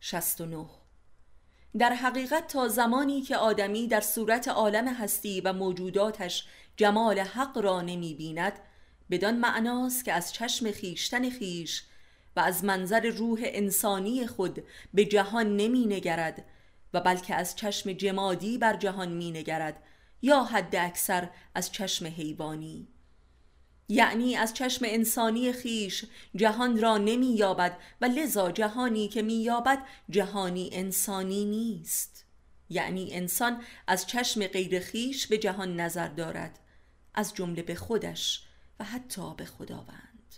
[0.00, 0.66] 69
[1.78, 6.46] در حقیقت تا زمانی که آدمی در صورت عالم هستی و موجوداتش
[6.76, 8.52] جمال حق را نمی بیند
[9.10, 11.84] بدان معناست که از چشم خیشتن خیش
[12.36, 14.62] و از منظر روح انسانی خود
[14.94, 16.44] به جهان نمی نگرد
[16.94, 19.82] و بلکه از چشم جمادی بر جهان می نگرد
[20.24, 22.88] یا حد اکثر از چشم حیوانی.
[23.88, 26.04] یعنی از چشم انسانی خیش
[26.36, 29.78] جهان را نمی یابد و لذا جهانی که می یابد
[30.10, 32.24] جهانی انسانی نیست.
[32.70, 36.58] یعنی انسان از چشم غیر خیش به جهان نظر دارد
[37.14, 38.44] از جمله به خودش
[38.80, 40.34] و حتی به خداوند.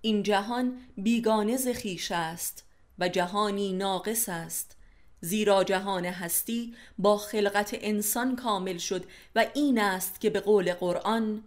[0.00, 2.64] این جهان بیگانه ز خیش است
[2.98, 4.76] و جهانی ناقص است.
[5.24, 9.04] زیرا جهان هستی با خلقت انسان کامل شد
[9.36, 11.44] و این است که به قول قرآن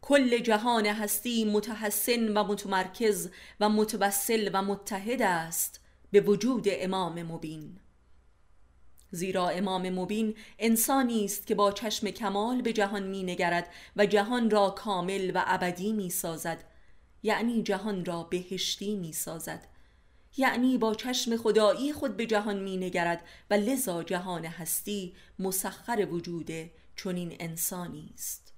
[0.00, 3.30] کل جهان هستی متحسن و متمرکز
[3.60, 5.80] و متوسل و متحد است
[6.10, 7.78] به وجود امام مبین.
[9.10, 14.50] زیرا امام مبین انسانی است که با چشم کمال به جهان می نگرد و جهان
[14.50, 16.64] را کامل و ابدی می سازد
[17.22, 19.71] یعنی جهان را بهشتی می سازد
[20.36, 26.50] یعنی با چشم خدایی خود به جهان می نگرد و لذا جهان هستی مسخر وجود
[26.96, 28.52] چنین انسانی است.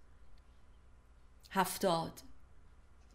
[1.51, 2.20] هفتاد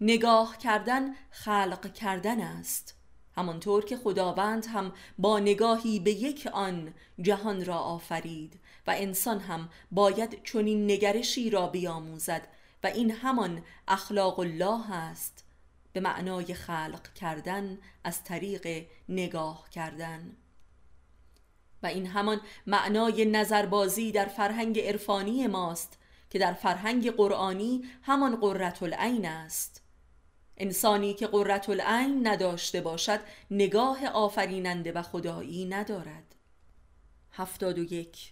[0.02, 2.96] نگاه کردن خلق کردن است.
[3.36, 9.70] همانطور که خداوند هم با نگاهی به یک آن جهان را آفرید و انسان هم
[9.92, 12.48] باید چنین نگرشی را بیاموزد
[12.84, 15.46] و این همان اخلاق الله است
[16.00, 20.36] به معنای خلق کردن از طریق نگاه کردن.
[21.84, 25.98] و این همان معنای نظربازی در فرهنگ عرفانی ماست
[26.30, 29.84] که در فرهنگ قرآنی همان قررت العین است.
[30.58, 33.20] انسانی که قررت العین نداشته باشد
[33.52, 36.36] نگاه آفریننده و خدایی ندارد.
[37.32, 38.32] هفتاد و یک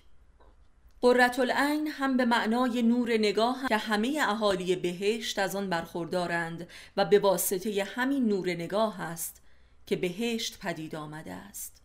[1.01, 6.67] قررت العین هم به معنای نور نگاه که همه اهالی بهشت از آن برخوردارند
[6.97, 9.41] و به واسطه همین نور نگاه است
[9.85, 11.81] که بهشت پدید آمده است.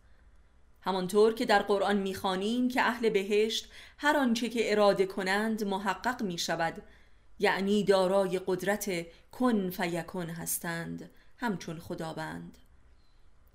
[0.81, 6.37] همانطور که در قرآن می‌خوانیم که اهل بهشت هر آنچه که اراده کنند محقق می
[6.37, 6.83] شود
[7.39, 12.57] یعنی دارای قدرت کن فیکن هستند همچون خداوند.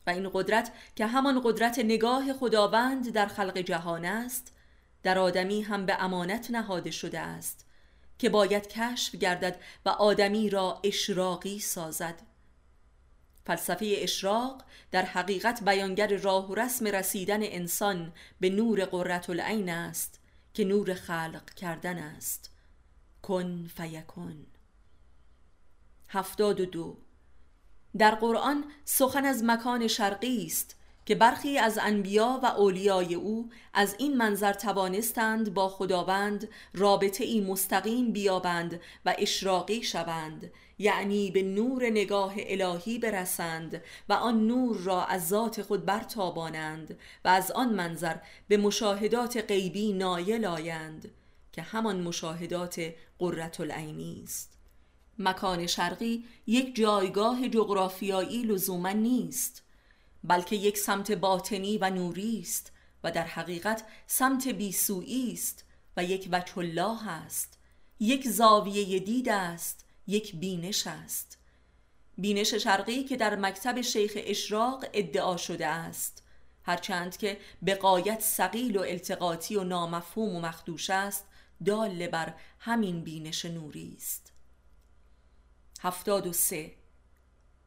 [0.06, 4.57] و این قدرت که همان قدرت نگاه خداوند در خلق جهان است
[5.08, 7.66] در آدمی هم به امانت نهاده شده است
[8.18, 12.22] که باید کشف گردد و آدمی را اشراقی سازد.
[13.46, 20.20] فلسفه اشراق در حقیقت بیانگر راه و رسم رسیدن انسان به نور قررت العین است
[20.54, 22.50] که نور خلق کردن است.
[23.22, 24.46] کن فیکن.
[26.08, 26.96] هفتاد و دو.
[27.98, 30.77] در قرآن سخن از مکان شرقی است
[31.08, 37.40] که برخی از انبیا و اولیای او از این منظر توانستند با خداوند رابطه ای
[37.40, 45.04] مستقیم بیابند و اشراقی شوند یعنی به نور نگاه الهی برسند و آن نور را
[45.04, 48.16] از ذات خود برتابانند و از آن منظر
[48.48, 51.10] به مشاهدات غیبی نایل آیند
[51.52, 54.58] که همان مشاهدات قررت العینی است.
[55.18, 59.67] مکان شرقی یک جایگاه جغرافیایی لزوما نیست.
[60.28, 62.72] بلکه یک سمت باطنی و نوری است
[63.04, 65.64] و در حقیقت سمت بیسویی است
[65.96, 67.58] و یک وجه الله است.
[68.00, 71.38] یک زاویه دید است یک بینش است.
[72.18, 76.22] بینش شرقی که در مکتب شیخ اشراق ادعا شده است.
[76.62, 81.26] هرچند که به قایت سقیل و التقاطی و نامفهوم و مخدوش است
[81.64, 84.32] دال بر همین بینش نوری است.
[85.80, 86.77] هفتاد و سه.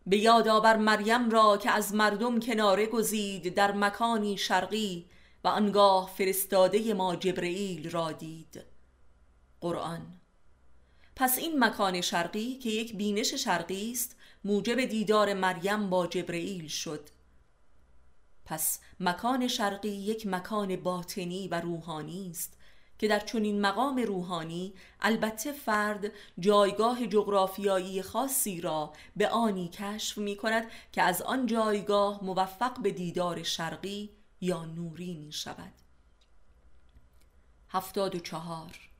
[0.07, 5.05] به یاد آور مریم را که از مردم کناره گزید در مکانی شرقی
[5.43, 8.63] و آنگاه فرستاده ما جبرئیل را دید.
[9.61, 10.21] قرآن
[11.15, 17.09] پس این مکان شرقی که یک بینش شرقی است موجب دیدار مریم با جبرئیل شد.
[18.45, 22.57] پس مکان شرقی یک مکان باطنی و روحانی است.
[23.01, 30.35] که در چنین مقام روحانی البته فرد جایگاه جغرافیایی خاصی را به آنی کشف می
[30.35, 34.09] کند که از آن جایگاه موفق به دیدار شرقی
[34.41, 35.73] یا نوری می شود
[37.69, 38.90] هفتاد و چهار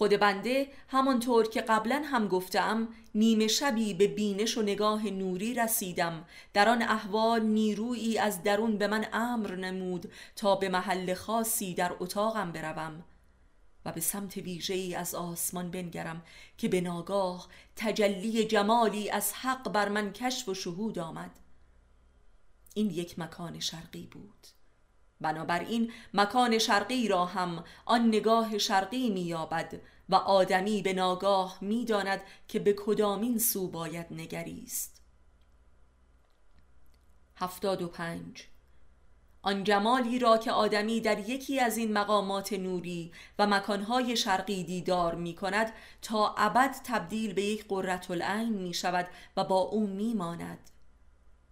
[0.00, 6.24] خود بنده همانطور که قبلا هم گفتم نیمه شبی به بینش و نگاه نوری رسیدم.
[6.52, 11.92] در آن احوال نیرویی از درون به من امر نمود تا به محل خاصی در
[12.00, 13.04] اتاقم بروم
[13.84, 16.22] و به سمت ویژه‌ای از آسمان بنگرم
[16.58, 21.30] که به ناگاه تجلی جمالی از حق بر من کشف و شهود آمد.
[22.74, 24.59] این یک مکان شرقی بود.
[25.20, 32.58] بنابراین مکان شرقی را هم آن نگاه شرقی مییابد و آدمی به ناگاه می‌داند که
[32.58, 35.02] به کدامین سو باید نگریست
[37.36, 38.44] هفتاد و پنج.
[39.42, 45.14] آن جمالی را که آدمی در یکی از این مقامات نوری و مکانهای شرقی دیدار
[45.14, 50.14] می کند تا ابد تبدیل به یک قررت العین می شود و با او می
[50.14, 50.70] ماند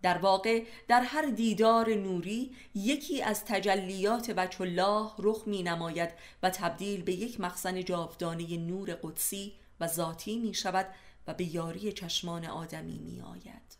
[0.02, 6.10] در واقع در هر دیدار نوری یکی از تجلیات بچ الله رخ می نماید
[6.42, 10.86] و تبدیل به یک مخزن جاودانه نور قدسی و ذاتی می شود
[11.26, 13.78] و به یاری چشمان آدمی می آید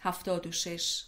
[0.00, 1.04] هفتاد و شش.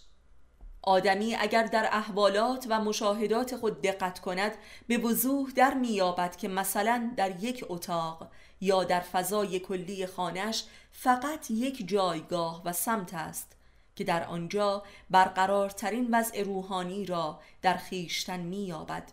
[0.81, 4.51] آدمی اگر در احوالات و مشاهدات خود دقت کند
[4.87, 8.31] به وضوح در میابد که مثلا در یک اتاق
[8.61, 10.63] یا در فضای کلی خانش
[11.01, 13.55] فقط یک جایگاه و سمت است
[13.95, 19.11] که در آنجا برقرارترین وضع روحانی را در خیشتن مییابد.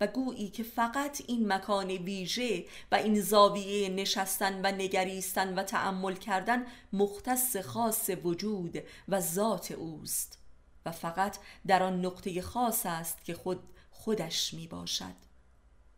[0.00, 6.14] و گویی که فقط این مکان ویژه و این زاویه نشستن و نگریستن و تأمل
[6.14, 8.78] کردن مختص خاص وجود
[9.08, 10.38] و ذات اوست
[10.86, 15.25] و فقط در آن نقطه خاص است که خود خودش می باشد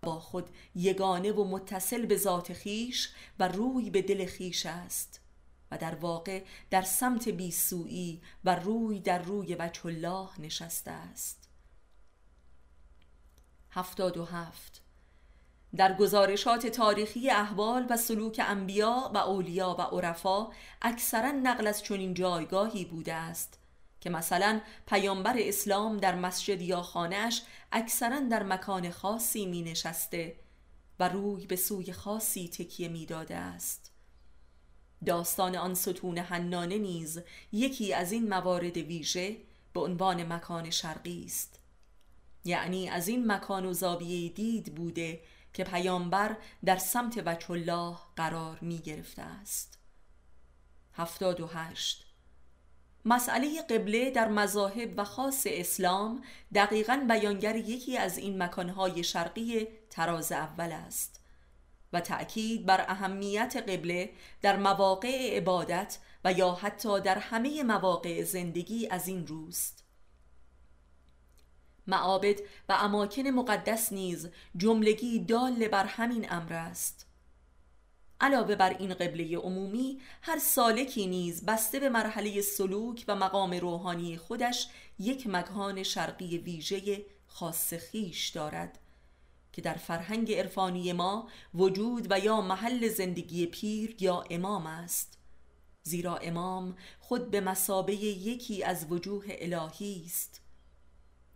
[0.03, 5.21] با خود یگانه و متصل به ذات خیش و روی به دل خیش است
[5.71, 11.49] و در واقع در سمت بیسویی و روی در روی وجه الله نشسته است.
[13.71, 14.83] هفتاد و هفت.
[15.77, 20.51] در گزارشات تاریخی احوال و سلوک انبیا و اولیا و عرفا
[20.83, 23.58] اکثرا نقل از چنین جایگاهی بوده است
[24.01, 27.43] که مثلا پیامبر اسلام در مسجد یا خانهش
[27.73, 30.37] اکثرا در مکان خاصی می نشسته
[31.01, 33.93] و روی به سوی خاصی تکیه می داده است.
[35.07, 37.21] داستان آن ستون حنانه نیز
[37.53, 39.37] یکی از این موارد ویژه
[39.73, 41.61] به عنوان مکان شرقی است.
[42.45, 45.21] یعنی از این مکان و زاویه دید بوده
[45.53, 49.79] که پیامبر در سمت وجه الله قرار می گرفته است.
[50.93, 52.08] هفتاد و هشت
[53.09, 56.23] مسئله قبله در مذاهب و خاص اسلام
[56.55, 61.21] دقیقا بیانگر یکی از این مکانهای شرقی تراز اول است
[61.93, 64.11] و تأکید بر اهمیت قبله
[64.43, 69.85] در مواقع عبادت و یا حتی در همه مواقع زندگی از این روست.
[71.87, 77.08] معابد و اماکن مقدس نیز جملگی دال بر همین امر است.
[78.21, 84.17] علاوه بر این قبله عمومی هر سالکی نیز بسته به مرحله سلوک و مقام روحانی
[84.17, 88.79] خودش یک مکان شرقی ویژه خاص خیش دارد
[89.53, 95.19] که در فرهنگ عرفانی ما وجود و یا محل زندگی پیر یا امام است.
[95.83, 100.41] زیرا امام خود به مسابه یکی از وجوه الهی است.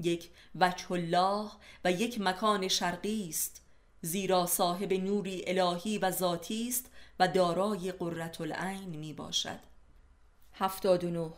[0.01, 1.51] یک وجه الله
[1.85, 3.63] و یک مکان شرقی است.
[4.05, 6.87] زیرا صاحب نوری الهی و ذاتی است
[7.21, 9.59] و دارای قررت العین می باشد.
[10.55, 11.31] 79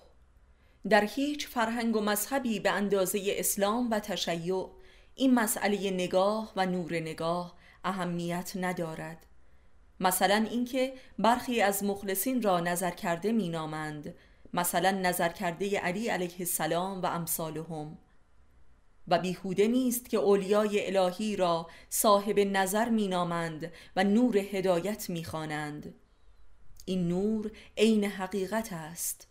[0.89, 4.67] در هیچ فرهنگ و مذهبی به اندازه اسلام و تشیع
[5.15, 7.55] این مسئله نگاه و نور نگاه
[7.85, 9.27] اهمیت ندارد.
[10.01, 14.15] مثلا اینکه برخی از مخلصین را نظر کرده مینامند.
[14.55, 17.99] مثلا نظر کرده علی علیه السلام و امثالهم.
[19.09, 25.95] و بیهوده نیست که اولیای الهی را صاحب نظر مینامند و نور هدایت می‌خوانند.
[26.85, 29.29] این نور عین حقیقت است.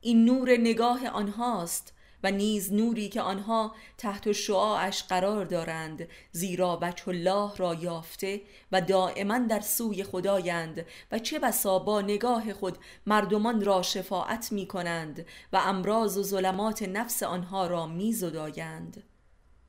[0.00, 1.92] این نور نگاه آنهاست
[2.22, 8.40] و نیز نوری که آنها تحت شعاعش قرار دارند زیرا بچه الله را یافته
[8.72, 14.66] و دائما در سوی خدایند و چه بسا با نگاه خود مردمان را شفاعت می
[14.66, 19.02] کنند و امراض و ظلمات نفس آنها را می زدایند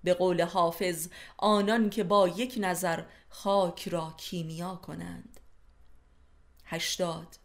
[0.04, 5.40] به قول حافظ آنان که با یک نظر خاک را کیمیا کنند.
[6.66, 7.36] هشتاد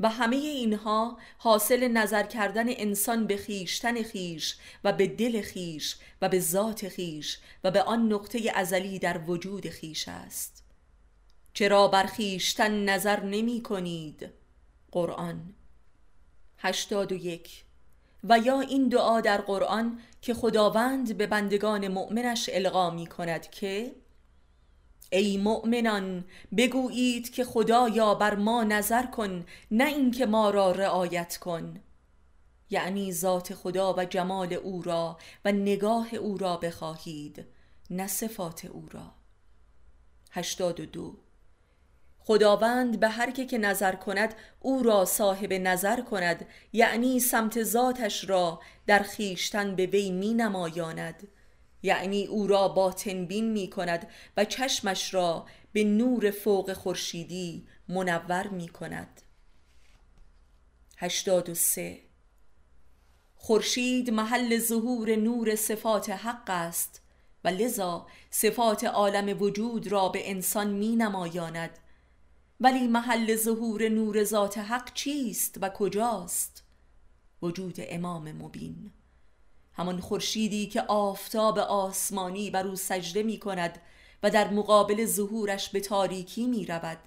[0.00, 6.28] و همه اینها حاصل نظر کردن انسان به خیشتن خیش و به دل خیش و
[6.28, 10.64] به ذات خیش و به آن نقطه ازلی در وجود خیش است.
[11.52, 14.30] چرا بر خیشتن نظر نمی کنید؟
[14.92, 15.54] قرآن.
[16.58, 17.64] هشتاد و یک.
[18.24, 23.94] و یا این دعا در قرآن که خداوند به بندگان مؤمنش القا می کند که
[25.14, 26.24] ای مؤمنان
[26.56, 31.80] بگویید که خدایا بر ما نظر کن نه اینکه ما را رعایت کن.
[32.70, 37.46] یعنی ذات خدا و جمال او را و نگاه او را بخواهید
[37.90, 39.12] نه صفات او را.
[40.30, 41.16] هشتاد و دو.
[42.18, 48.28] خداوند به هر که که نظر کند او را صاحب نظر کند یعنی سمت ذاتش
[48.28, 51.28] را در خیشتن به وی می نمایاند
[51.84, 58.48] یعنی او را باطن بین می کند و چشمش را به نور فوق خورشیدی منور
[58.48, 59.22] می کند
[60.96, 62.00] هشتاد و سه.
[63.36, 67.02] خورشید محل ظهور نور صفات حق است
[67.44, 71.78] و لذا صفات عالم وجود را به انسان می نمایاند
[72.60, 76.62] ولی محل ظهور نور ذات حق چیست و کجاست؟
[77.42, 78.92] وجود امام مبین.
[79.74, 83.80] همان خورشیدی که آفتاب آسمانی بر او سجده می کند
[84.22, 86.98] و در مقابل ظهورش به تاریکی می رود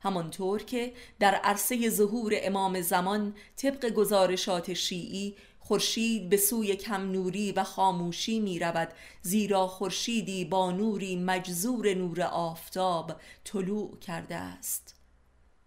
[0.00, 7.52] همانطور که در عرصه ظهور امام زمان طبق گزارشات شیعی خورشید به سوی کم نوری
[7.52, 8.88] و خاموشی می رود
[9.22, 13.12] زیرا خورشیدی با نوری مجزور نور آفتاب
[13.44, 14.94] طلوع کرده است.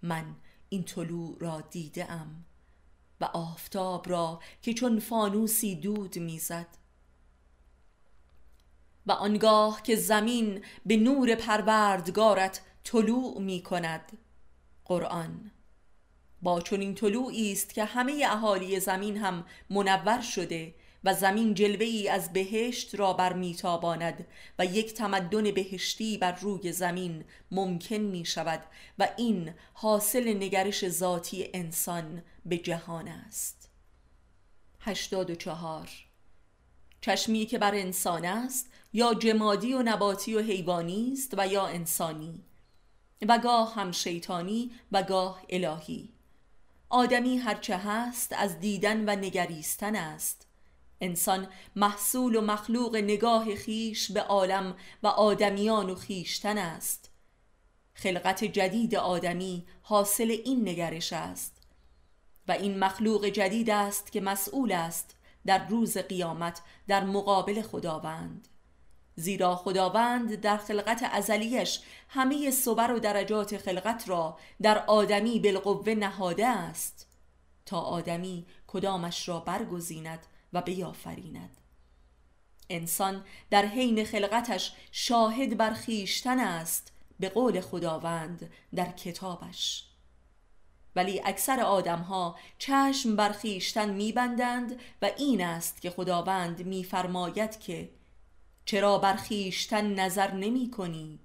[0.01, 0.25] من
[0.69, 2.45] این طلوع را دیده ام
[3.22, 6.68] و آفتاب را که چون فانوسی دود می‌زد.
[9.05, 14.18] و آنگاه که زمین به نور پروردگارت طلوع می کند
[14.86, 15.51] قرآن.
[16.41, 20.76] با چنین طلوعی است که همه اهالی زمین هم منور شده
[21.06, 24.28] و زمین جلوه ای از بهشت را بر میتاباند
[24.60, 28.64] و یک تمدن بهشتی بر روی زمین ممکن می شود
[28.99, 33.70] و این حاصل نگرش ذاتی انسان به جهان است.
[34.80, 35.89] 84
[37.01, 42.43] چشمی که بر انسان است یا جمادی و نباتی و حیوانی است و یا انسانی
[43.28, 46.10] و گاه هم شیطانی و گاه الهی.
[46.89, 50.45] آدمی هرچه هست از دیدن و نگریستن است
[51.02, 57.12] انسان محصول و مخلوق نگاه خیش به عالم و آدمیان و خیشتن است.
[57.93, 61.62] خلقت جدید آدمی حاصل این نگرش است.
[62.48, 65.16] و این مخلوق جدید است که مسئول است
[65.46, 68.48] در روز قیامت در مقابل خداوند.
[69.16, 71.80] زیرا خداوند در خلقت ازلیش
[72.10, 77.08] همه صبر و درجات خلقت را در آدمی بالقوه نهاده است.
[77.66, 81.62] تا آدمی کدامش را برگزیند و بیافریند.
[82.70, 89.86] انسان در حین خلقتش شاهد بر خیشتن است به قول خداوند در کتابش.
[90.95, 97.89] ولی اکثر آدمها چشم بر خیشتن میبندند و این است که خداوند میفرماید که
[98.66, 101.20] چرا بر خیشتن نظر نمی کنید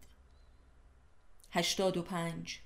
[1.51, 2.61] هشتاد و پنج.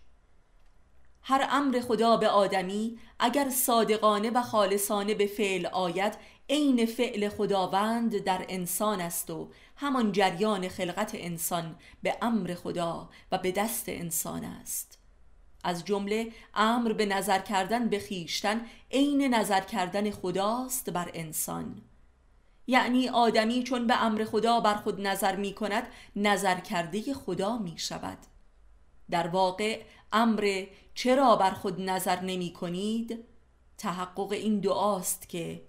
[1.27, 6.15] هر امر خدا به آدمی اگر صادقانه و خالصانه به فعل آید
[6.51, 13.39] عین فعل خداوند در انسان است و همان جریان خلقت انسان به امر خدا و
[13.39, 14.99] به دست انسان است.
[15.65, 21.83] از جمله امر به نظر کردن به خیشتن عین نظر کردن خداست بر انسان.
[22.67, 25.87] یعنی آدمی چون به امر خدا بر خود نظر می کند
[26.17, 28.19] نظر کرده خدا می شود.
[29.11, 29.83] در واقع
[30.13, 30.65] امر
[30.95, 33.25] چرا بر خود نظر نمی کنید؟
[33.79, 35.63] تحقق این دعاست که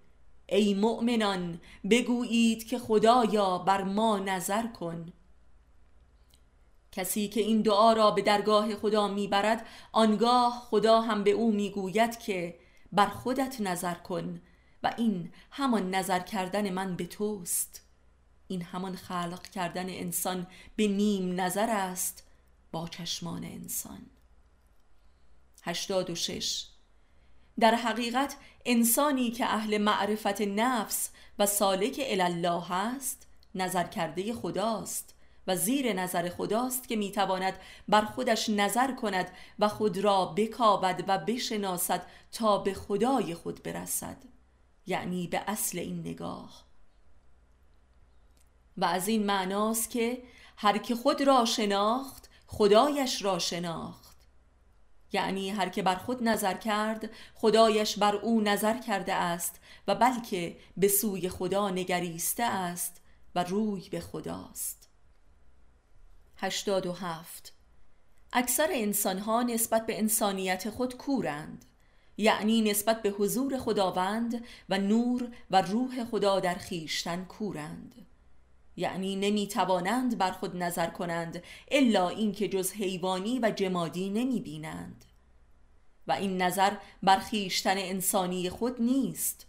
[0.47, 5.13] ای مؤمنان بگویید که خدایا بر ما نظر کن.
[6.91, 12.19] کسی که این دعا را به درگاه خدا می‌برد آنگاه خدا هم به او می‌گوید
[12.19, 12.59] که
[12.91, 14.41] بر خودت نظر کن
[14.83, 17.81] و این همان نظر کردن من به توست.
[18.47, 22.23] این همان خلق کردن انسان به نیم نظر است
[22.71, 24.05] با چشمان انسان.
[25.63, 26.74] 86
[27.59, 28.35] در حقیقت
[28.65, 35.15] انسانی که اهل معرفت نفس و سالک الله است نظر کرده خداست
[35.47, 37.53] و زیر نظر خداست که می‌تواند
[37.87, 44.17] بر خودش نظر کند و خود را بکاود و بشناسد تا به خدای خود برسد.
[44.87, 46.65] یعنی به اصل این نگاه.
[48.77, 50.23] و از این معناست که
[50.57, 54.04] هر که خود را شناخت خدایش را شناخت.
[55.11, 60.57] یعنی هر که بر خود نظر کرد خدایش بر او نظر کرده است و بلکه
[60.77, 63.01] به سوی خدا نگریسته است
[63.35, 64.89] و روی به خداست.
[66.37, 67.53] 87
[68.33, 71.65] اکثر انسانها نسبت به انسانیت خود کورند
[72.17, 78.04] یعنی نسبت به حضور خداوند و نور و روح خدا در خیشتن کورند.
[78.77, 85.05] یعنی نمی توانند بر خود نظر کنند الا اینکه جز حیوانی و جمادی نمی بینند
[86.07, 86.71] و این نظر
[87.03, 89.47] بر خیشتن انسانی خود نیست.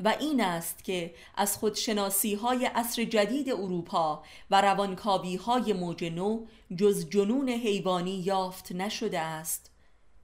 [0.00, 6.46] و این است که از خودشناسی های عصر جدید اروپا و روانکاوی های موج نو
[6.76, 9.70] جز جنون حیوانی یافت نشده است.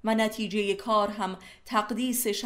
[0.05, 2.45] و نتیجه کار هم تقدیس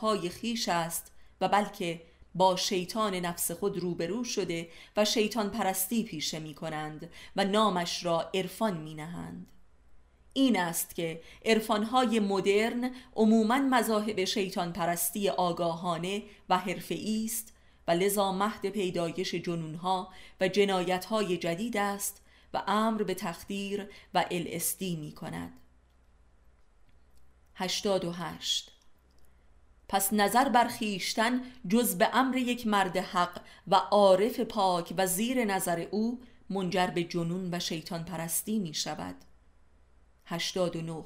[0.00, 2.02] های خیش است و بلکه
[2.36, 8.30] با شیطان نفس خود روبرو شده و شیطان پرستی پیشه می کنند و نامش را
[8.34, 9.46] عرفان می نهند.
[10.32, 17.52] این است که عرفانهای مدرن عموما مذاهب شیطان پرستی آگاهانه و حرفه‌ای است
[17.88, 22.22] و لذا مهد پیدایش جنونها و جنایتهای جدید است
[22.54, 25.52] و امر به تخدیر و الاستی می کند.
[27.54, 28.75] 88
[29.88, 35.44] پس نظر بر خیشتن جز به امر یک مرد حق و عارف پاک و زیر
[35.44, 36.20] نظر او
[36.50, 39.14] منجر به جنون و شیطان پرستی می شود.
[40.26, 41.04] 89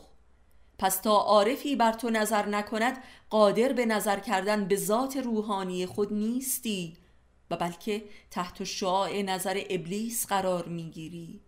[0.78, 2.98] پس تا عارفی بر تو نظر نکند
[3.30, 6.96] قادر به نظر کردن به ذات روحانی خود نیستی
[7.50, 11.40] و بلکه تحت شعاع نظر ابلیس قرار می‌گیری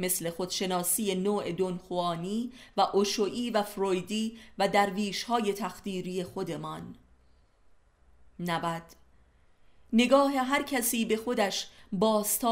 [0.00, 6.96] مثل خودشناسی نوع دونخوانی و اوشویی و فرویدی و درویش های تخدیری خودمان.
[8.40, 8.94] نبد
[9.92, 11.66] نگاه هر کسی به خودش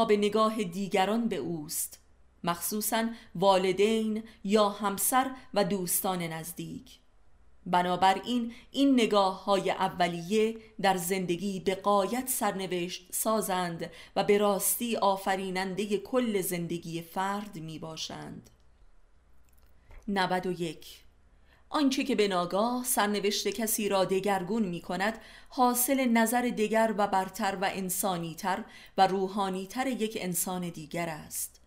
[0.05, 1.99] به نگاه دیگران به اوست
[2.43, 6.98] مخصوصا والدین یا همسر و دوستان نزدیک.
[7.71, 15.97] بنابراین این نگاه های اولیه در زندگی به قایت سرنوشت سازند و به راستی آفریننده
[15.97, 18.49] کل زندگی فرد می باشند
[20.07, 21.03] 91
[21.69, 27.57] آنچه که به ناگاه سرنوشت کسی را دگرگون می کند حاصل نظر دیگر و برتر
[27.61, 28.63] و انسانیتر
[28.97, 31.58] و روحانیتر یک انسان دیگر است.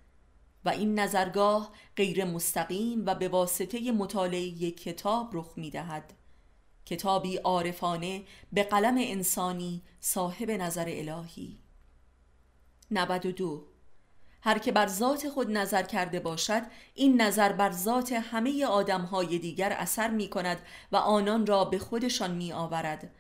[0.64, 6.12] و این نظرگاه غیر مستقیم و به واسطه مطالعه کتاب رخ می دهد
[6.86, 11.58] کتابی عارفانه به قلم انسانی صاحب نظر الهی.
[12.90, 13.64] 92
[14.42, 16.62] هر که بر ذات خود نظر کرده باشد
[16.94, 20.58] این نظر بر ذات همه آدمهای دیگر اثر می کند
[20.92, 23.10] و آنان را به خودشان می آورد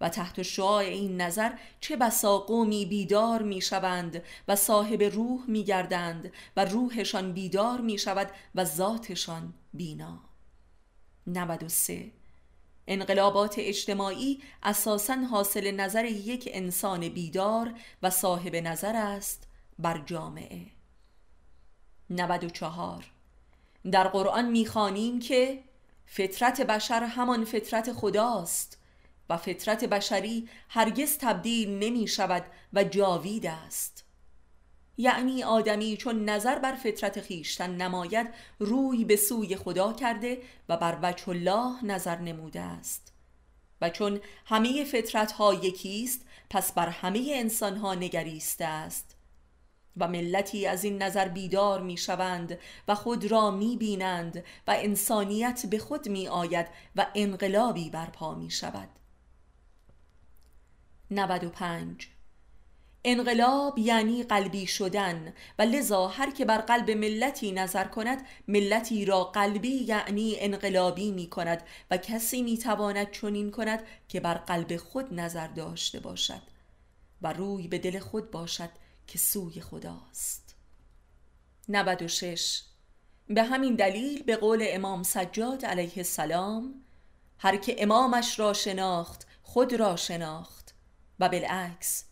[0.00, 5.64] و تحت شعاع این نظر چه بسا قومی بیدار می شوند و صاحب روح می
[5.64, 10.20] گردند و روحشان بیدار می شود و ذاتشان بینا.
[11.26, 12.12] 93
[12.86, 20.66] انقلابات اجتماعی اساسا حاصل نظر یک انسان بیدار و صاحب نظر است بر جامعه.
[22.10, 23.12] 94
[23.90, 25.62] در قرآن می‌خوانیم که
[26.06, 28.77] فطرت بشر همان فطرت خداست
[29.28, 34.04] و فطرت بشری هرگز تبدیل نمی شود و جاوید است.
[34.96, 38.26] یعنی آدمی چون نظر بر فطرت خیشتن نماید
[38.58, 43.12] روی به سوی خدا کرده و بر وجه الله نظر نموده است.
[43.80, 49.16] و چون همه فطرت ها یکیست پس بر همه انسان ها نگریسته است.
[49.96, 52.58] و ملتی از این نظر بیدار می شوند
[52.88, 56.66] و خود را می بینند و انسانیت به خود می آید
[56.96, 58.97] و انقلابی برپا می شود.
[61.10, 62.08] 95
[63.04, 69.24] انقلاب یعنی قلبی شدن و لذا هر که بر قلب ملتی نظر کند ملتی را
[69.24, 75.14] قلبی یعنی انقلابی می کند و کسی می تواند چنین کند که بر قلب خود
[75.14, 76.42] نظر داشته باشد
[77.22, 78.70] و روی به دل خود باشد
[79.06, 80.54] که سوی خداست.
[81.68, 82.62] 96
[83.28, 86.74] به همین دلیل به قول امام سجاد علیه السلام
[87.38, 90.57] هر که امامش را شناخت خود را شناخت.
[91.20, 92.04] و بالعکس.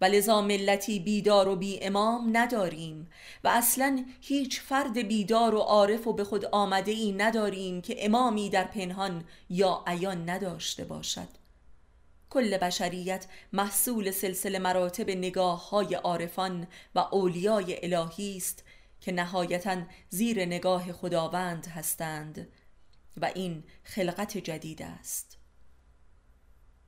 [0.00, 3.10] و لذا ملتی بیدار و بی امام نداریم.
[3.44, 8.50] و اصلا هیچ فرد بیدار و عارف و به خود آمده ای نداریم که امامی
[8.50, 11.28] در پنهان یا عیان نداشته باشد.
[12.30, 18.64] کل بشریت محصول سلسله مراتب نگاه های عارفان و اولیای الهی است
[19.00, 22.48] که نهایتا زیر نگاه خداوند هستند.
[23.20, 25.38] و این خلقت جدید است.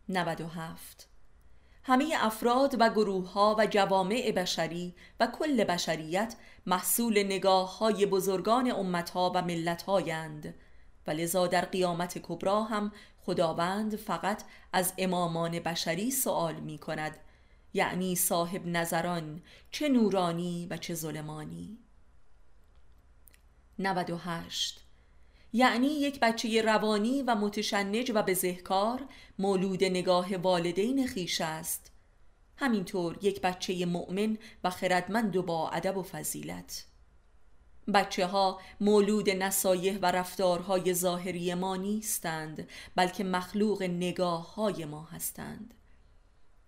[0.08, 1.07] 97
[1.88, 6.36] همه افراد و گروه ها و جوامع بشری و کل بشریت
[6.66, 10.54] محصول نگاه های بزرگان امت ها و ملت هایند
[11.06, 17.16] و لذا در قیامت کبرا هم خداوند فقط از امامان بشری سوال می کند
[17.74, 21.78] یعنی صاحب نظران چه نورانی و چه ظلمانی.
[23.78, 24.77] 98
[25.52, 29.06] یعنی یک بچه روانی و متشنج و بزهکار
[29.38, 31.92] مولود نگاه والدین خیش است.
[32.56, 36.84] همینطور یک بچه مؤمن و خردمند و با ادب و فضیلت.
[37.94, 45.74] بچه ها مولود نصایح و رفتارهای ظاهری ما نیستند بلکه مخلوق نگاه های ما هستند.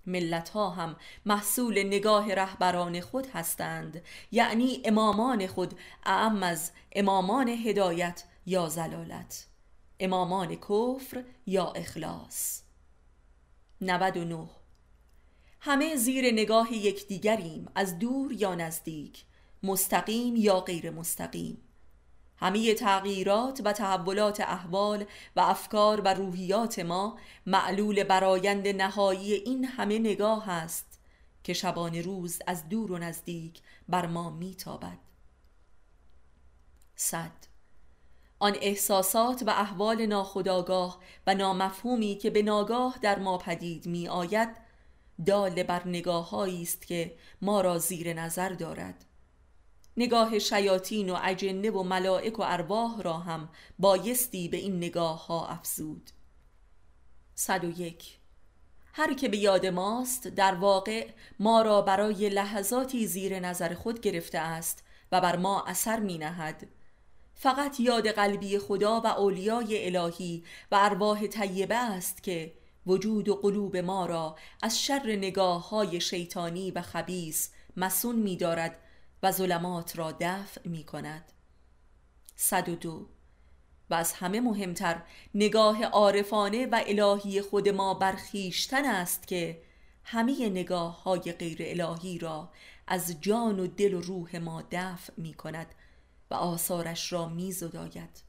[0.07, 4.03] ملت ها هم محصول نگاه رهبران خود هستند
[4.33, 5.75] یعنی امامان خود
[6.05, 9.47] اعم از امامان هدایت یا زلالت
[10.01, 12.63] امامان کفر یا اخلاص.
[13.81, 14.49] 99
[15.61, 19.25] همه زیر نگاه یکدیگریم از دور یا نزدیک
[19.63, 21.59] مستقیم یا غیر مستقیم.
[22.37, 25.05] همه تغییرات و تحولات احوال
[25.37, 31.01] و افکار و روحیات ما معلول برایند نهایی این همه نگاه است
[31.45, 34.99] که شبان روز از دور و نزدیک بر ما میتابد.
[36.97, 37.50] صد.
[38.43, 44.49] آن احساسات و احوال ناخداگاه و نامفهومی که به ناگاه در ما پدید می آید
[45.27, 49.05] دال بر نگاه است که ما را زیر نظر دارد.
[49.97, 55.47] نگاه شیاطین و اجنه و ملائک و ارواح را هم بایستی به این نگاه ها
[55.47, 56.11] افزود
[57.35, 58.19] 101
[58.93, 64.39] هر که به یاد ماست در واقع ما را برای لحظاتی زیر نظر خود گرفته
[64.39, 66.69] است و بر ما اثر می نهد
[67.43, 72.55] فقط یاد قلبی خدا و اولیای الهی و ارواح طیبه است که
[72.87, 78.79] وجود و قلوب ما را از شر نگاه های شیطانی و خبیس مسون می دارد
[79.23, 81.33] و ظلمات را دفع می کند
[82.37, 83.07] صد و دو.
[83.91, 85.03] و از همه مهمتر
[85.35, 89.63] نگاه عارفانه و الهی خود ما برخیشتن است که
[90.05, 92.49] همه نگاه های غیر الهی را
[92.87, 95.75] از جان و دل و روح ما دفع می کند
[96.31, 98.23] و آثارش را می زداید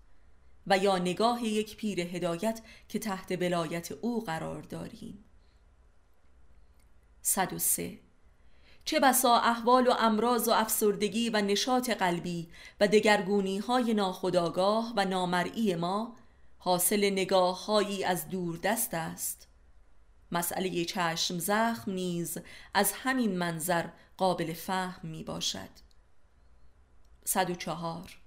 [0.68, 5.24] و یا نگاه یک پیر هدایت که تحت بلایت او قرار داریم.
[7.22, 8.00] 103
[8.86, 12.50] چه بسا احوال و امراض و افسردگی و نشاط قلبی
[12.80, 16.16] و دگرگونی های ناخداگاه و نامرئی ما
[16.58, 19.48] حاصل نگاه هایی از دور دست است.
[20.32, 22.38] مسئله چشم زخم نیز
[22.74, 23.86] از همین منظر
[24.18, 25.91] قابل فهم می باشد
[27.26, 28.18] 104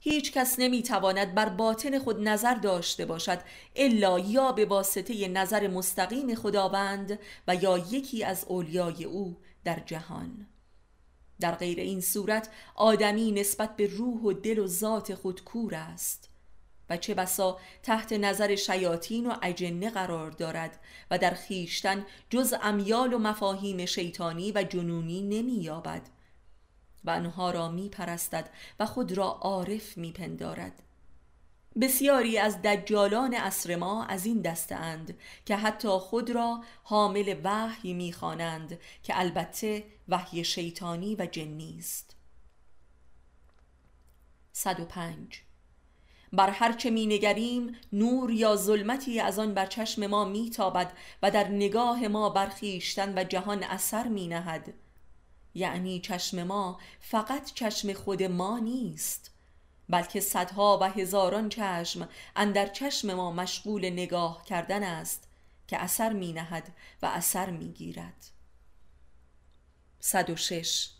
[0.00, 3.38] هیچ کس نمی تواند بر باطن خود نظر داشته باشد
[3.76, 7.18] الا یا به واسطه نظر مستقیم خداوند
[7.48, 10.46] و یا یکی از اولیای او در جهان.
[11.40, 16.30] در غیر این صورت آدمی نسبت به روح و دل و ذات خود کور است
[16.90, 23.12] و چه بسا تحت نظر شیاطین و اجنه قرار دارد و در خیشتن جز امیال
[23.12, 26.02] و مفاهیم شیطانی و جنونی نمی یابد
[27.08, 28.50] و آنها را می پرستد
[28.80, 30.82] و خود را عارف می پندارد
[31.80, 37.94] بسیاری از دجالان عصر ما از این دسته اند که حتی خود را حامل وحی
[37.94, 42.16] می‌خوانند که البته وحی شیطانی و جنی است.
[44.52, 45.42] 105
[46.32, 50.92] بر هرچه می نگریم نور یا ظلمتی از آن بر چشم ما میتابد
[51.22, 54.74] و در نگاه ما برخیشتن و جهان اثر می نهد
[55.54, 59.30] یعنی چشم ما فقط چشم خود ما نیست
[59.88, 65.28] بلکه صدها و هزاران چشم اندر چشم ما مشغول نگاه کردن است
[65.68, 66.72] که اثر می نهد
[67.02, 68.26] و اثر می گیرد.
[70.00, 70.90] 106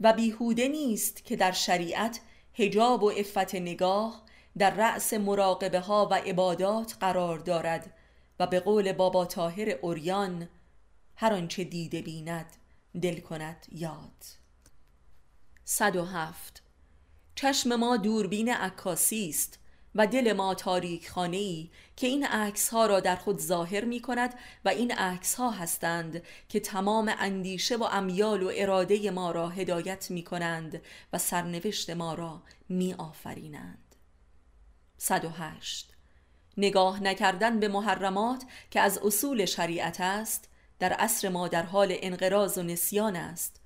[0.00, 2.20] و بیهوده نیست که در شریعت
[2.54, 4.22] هجاب و افت نگاه
[4.58, 7.94] در رأس مراقبه ها و عبادات قرار دارد
[8.40, 10.48] و به قول بابا تاهر اوریان
[11.16, 12.46] هر آنچه دیده بیند.
[13.02, 14.24] دل کند یاد.
[15.64, 16.62] 107
[17.34, 19.58] چشم ما دوربین عکاسی است
[19.94, 24.00] و دل ما تاریک خانه ای که این عکس ها را در خود ظاهر می
[24.00, 24.34] کند
[24.64, 30.10] و این عکس ها هستند که تمام اندیشه و امیال و اراده ما را هدایت
[30.10, 30.82] می کنند
[31.12, 33.96] و سرنوشت ما را می آفرینند
[34.98, 35.92] 108
[36.56, 40.48] نگاه نکردن به محرمات که از اصول شریعت است
[40.78, 43.60] در عصر ما در حال انقراض و نسیان است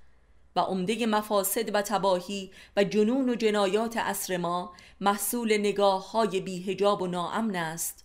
[0.57, 7.03] و عمده مفاسد و تباهی و جنون و جنایات عصر ما محصول نگاه های بیهجاب
[7.03, 8.05] و ناامن است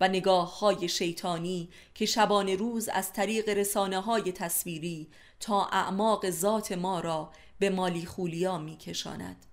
[0.00, 5.08] و نگاه های شیطانی که شبان روز از طریق رسانه های تصویری
[5.40, 9.46] تا اعماق ذات ما را به مالی خولیا می کشاند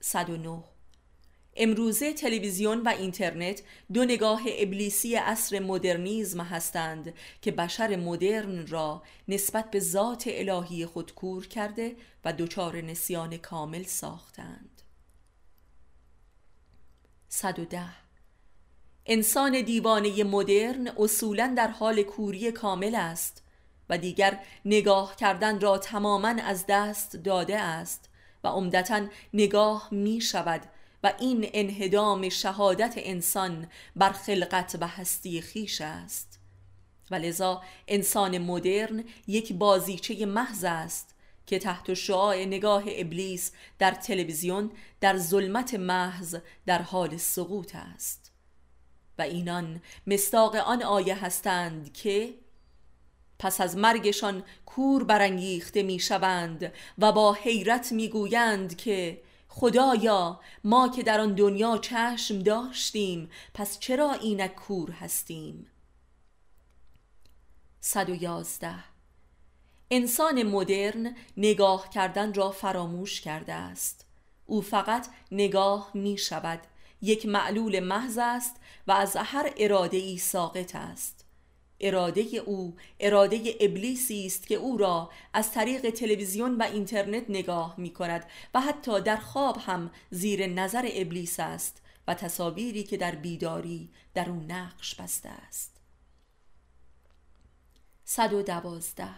[0.00, 0.62] 109
[1.58, 9.70] امروزه تلویزیون و اینترنت دو نگاه ابلیسی عصر مدرنیزم هستند که بشر مدرن را نسبت
[9.70, 14.82] به ذات الهی خود کور کرده و دچار نسیان کامل ساختند.
[17.28, 17.84] 110
[19.06, 23.42] انسان دیوانه مدرن اصولا در حال کوری کامل است
[23.90, 28.10] و دیگر نگاه کردن را تماما از دست داده است
[28.44, 30.60] و عمدتا نگاه می شود
[31.02, 36.40] و این انهدام شهادت انسان بر خلقت و هستی خیش است.
[37.10, 41.14] و لذا انسان مدرن یک بازیچه محض است
[41.46, 44.70] که تحت شعاع نگاه ابلیس در تلویزیون
[45.00, 46.36] در ظلمت محض
[46.66, 48.32] در حال سقوط است.
[49.18, 52.34] و اینان مستاق آن آیه هستند که
[53.38, 59.22] پس از مرگشان کور برانگیخته می‌شوند و با حیرت می‌گویند که
[59.60, 65.66] خدایا ما که در آن دنیا چشم داشتیم پس چرا اینک کور هستیم؟
[67.80, 68.74] 111
[69.90, 74.06] انسان مدرن نگاه کردن را فراموش کرده است.
[74.46, 76.60] او فقط نگاه می شود
[77.02, 78.56] یک معلول محض است
[78.86, 81.17] و از هر اراده ای ساقط است.
[81.80, 87.90] اراده او اراده ابلیسی است که او را از طریق تلویزیون و اینترنت نگاه می
[87.90, 93.90] کند و حتی در خواب هم زیر نظر ابلیس است و تصاویری که در بیداری
[94.14, 95.76] در او نقش بسته است.
[98.04, 99.08] 112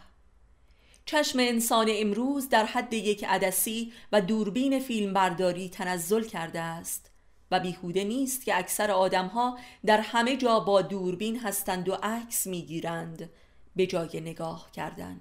[1.04, 7.09] چشم انسان امروز در حد یک عدسی و دوربین فیلمبرداری تنزل کرده است.
[7.50, 13.30] و بیهوده نیست که اکثر آدمها در همه جا با دوربین هستند و عکس می‌گیرند.
[13.76, 15.20] به جای نگاه کردن.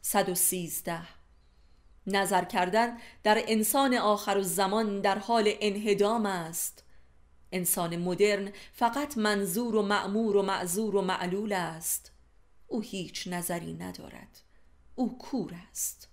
[0.00, 1.00] 113
[2.06, 6.84] نظر کردن در انسان آخر زمان در حال انهدام است.
[7.52, 12.12] انسان مدرن فقط منظور و معمور و معذور و معلول است.
[12.66, 14.40] او هیچ نظری ندارد.
[14.94, 16.07] او کور است.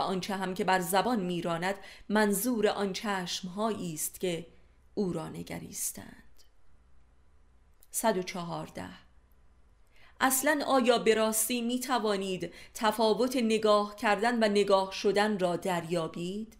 [0.00, 1.74] و آنچه هم که بر زبان میراند
[2.08, 4.46] منظور آن چشمهایی است که
[4.94, 6.44] او را نگریستند.
[7.90, 8.84] 114
[10.20, 16.56] اصلا آیا به راستی می توانید تفاوت نگاه کردن و نگاه شدن را دریابید؟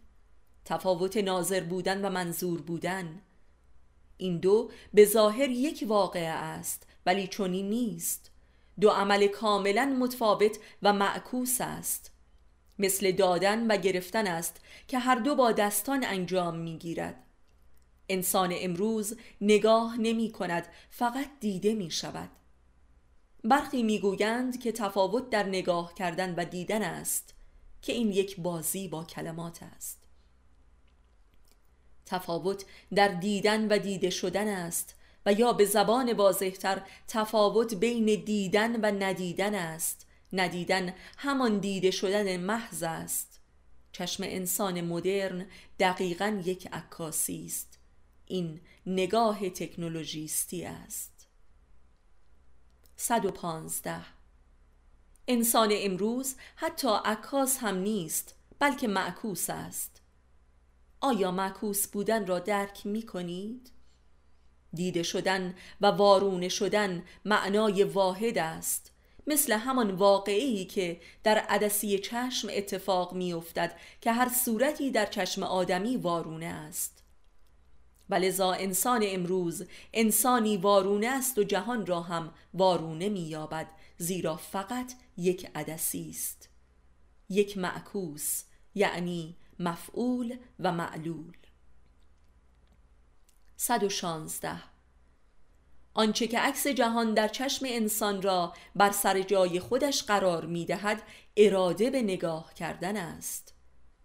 [0.65, 3.21] تفاوت ناظر بودن و منظور بودن.
[4.17, 8.31] این دو به ظاهر یک واقعه است ولی چنین نیست.
[8.79, 12.11] دو عمل کاملا متفاوت و معکوس است.
[12.81, 17.23] مثل دادن و گرفتن است که هر دو با دستان انجام می گیرد
[18.09, 22.29] انسان امروز نگاه نمی کند فقط دیده می شود
[23.43, 27.33] برخی می گویند که تفاوت در نگاه کردن و دیدن است
[27.81, 29.97] که این یک بازی با کلمات است.
[32.05, 32.65] تفاوت
[32.95, 39.03] در دیدن و دیده شدن است و یا به زبان واضحتر تفاوت بین دیدن و
[39.03, 43.39] ندیدن است ندیدن همان دیده شدن محض است.
[43.91, 45.45] چشم انسان مدرن
[45.79, 47.79] دقیقا یک عکاسی است.
[48.25, 51.27] این نگاه تکنولوژیستی است.
[52.95, 54.01] 115
[55.27, 60.01] انسان امروز حتی عکاس هم نیست بلکه معکوس است.
[61.01, 63.71] آیا معکوس بودن را درک می کنید؟
[64.73, 68.90] دیده شدن و وارونه شدن معنای واحد است.
[69.27, 75.43] مثل همان واقعی که در عدسی چشم اتفاق می افتد که هر صورتی در چشم
[75.43, 77.03] آدمی وارونه است.
[78.09, 83.67] ولذا انسان امروز انسانی وارونه است و جهان را هم وارونه می یابد
[83.97, 86.49] زیرا فقط یک عدسی است.
[87.29, 88.43] یک معکوس
[88.75, 91.37] یعنی مفعول و معلول.
[93.57, 94.70] 116
[95.93, 101.01] آنچه که عکس جهان در چشم انسان را بر سر جای خودش قرار می دهد
[101.37, 103.53] اراده به نگاه کردن است.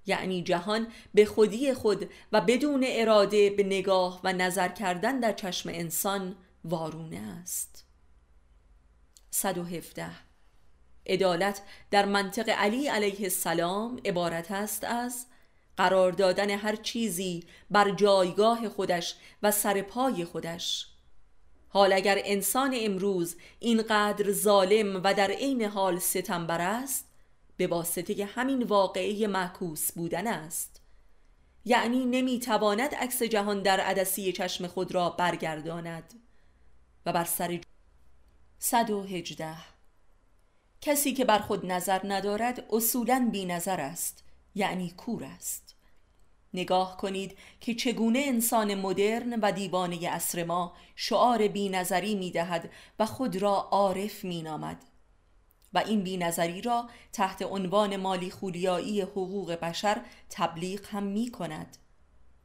[0.07, 5.68] یعنی جهان به خودی خود و بدون اراده به نگاه و نظر کردن در چشم
[5.72, 7.84] انسان وارونه است.
[9.30, 10.07] 117
[11.07, 15.26] عدالت در منطق علی علیه السلام عبارت است از
[15.76, 20.95] قرار دادن هر چیزی بر جایگاه خودش و سر پای خودش.
[21.77, 27.05] حال اگر انسان امروز اینقدر ظالم و در عین حال ستمبر است
[27.57, 30.81] به واسطه همین واقعه معکوس بودن است.
[31.64, 36.14] یعنی نمی‌تواند عکس جهان در عدسی چشم خود را برگرداند.
[37.07, 37.61] و بر سر
[38.59, 39.57] 118
[40.81, 44.24] کسی که بر خود نظر ندارد اصولا بی نظر است
[44.55, 45.66] یعنی کور است.
[46.57, 52.71] نگاه کنید که چگونه انسان مدرن و دیوانه اصر ما شعار بی نظری می دهد
[52.99, 54.85] و خود را عارف می نامد
[55.73, 60.01] و این بی نظری را تحت عنوان مالی خولیایی حقوق بشر
[60.31, 61.77] تبلیغ هم می کند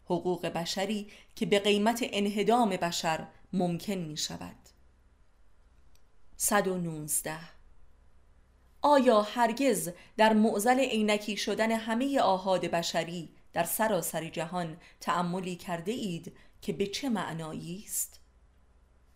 [0.05, 4.55] حقوق بشری که به قیمت انهدام بشر ممکن می شود
[6.37, 7.37] 119
[8.81, 16.33] آیا هرگز در معزل عینکی شدن همه آهاد بشری در سراسر جهان تأملی کرده اید
[16.61, 18.19] که به چه معنایی است؟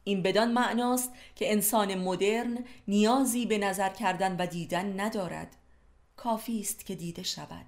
[0.03, 5.55] این بدان معناست که انسان مدرن نیازی به نظر کردن و دیدن ندارد.
[6.15, 7.65] کافی است که دیده شود.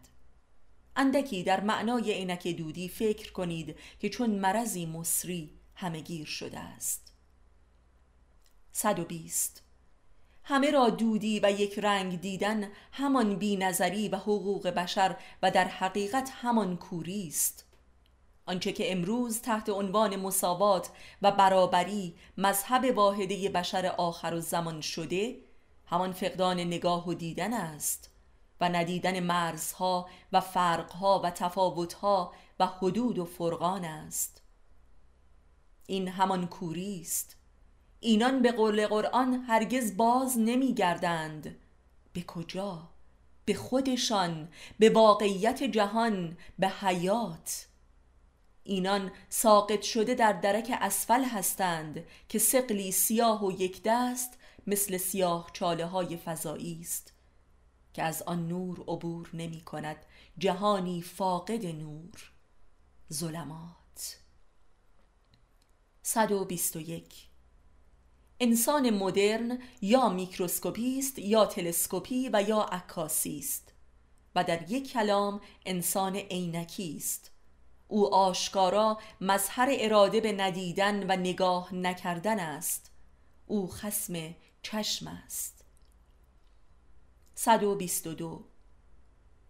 [0.96, 7.14] اندکی در معنای عینک دودی فکر کنید که چون مرضی مصری همه گیر شده است.
[8.72, 9.67] 120
[10.50, 16.32] همه را دودی و یک رنگ دیدن همان بینظری و حقوق بشر و در حقیقت
[16.42, 17.66] همان کوری است.
[18.46, 20.90] آنچه که امروز تحت عنوان مساوات
[21.22, 25.36] و برابری مذهب واحده بشر آخر و زمان شده
[25.86, 28.10] همان فقدان نگاه و دیدن است
[28.62, 34.42] و ندیدن مرزها و فرقها و تفاوتها و حدود و فرقان است.
[35.88, 37.37] این همان کوری است.
[38.00, 41.56] اینان به قول قرآن هرگز باز نمی گردند
[42.14, 42.90] به کجا؟
[43.46, 47.68] به خودشان به واقعیت جهان به حیات.
[48.64, 54.38] اینان ساقط شده در درک اسفل هستند که سقلی سیاه و یک دست
[54.68, 57.14] مثل سیاه چاله های فضایی است
[57.94, 60.06] که از آن نور عبور نمی کند
[60.38, 62.32] جهانی فاقد نور.
[63.14, 64.18] ظلمات.
[66.04, 67.27] 121
[68.40, 73.74] انسان مدرن یا میکروسکوپی است یا تلسکوپی و یا عکاسی است
[74.36, 77.32] و در یک کلام انسان عینکی است.
[77.88, 82.92] او آشکارا مظهر اراده به ندیدن و نگاه نکردن است.
[83.46, 85.66] او خسم چشم است.
[87.36, 88.44] 122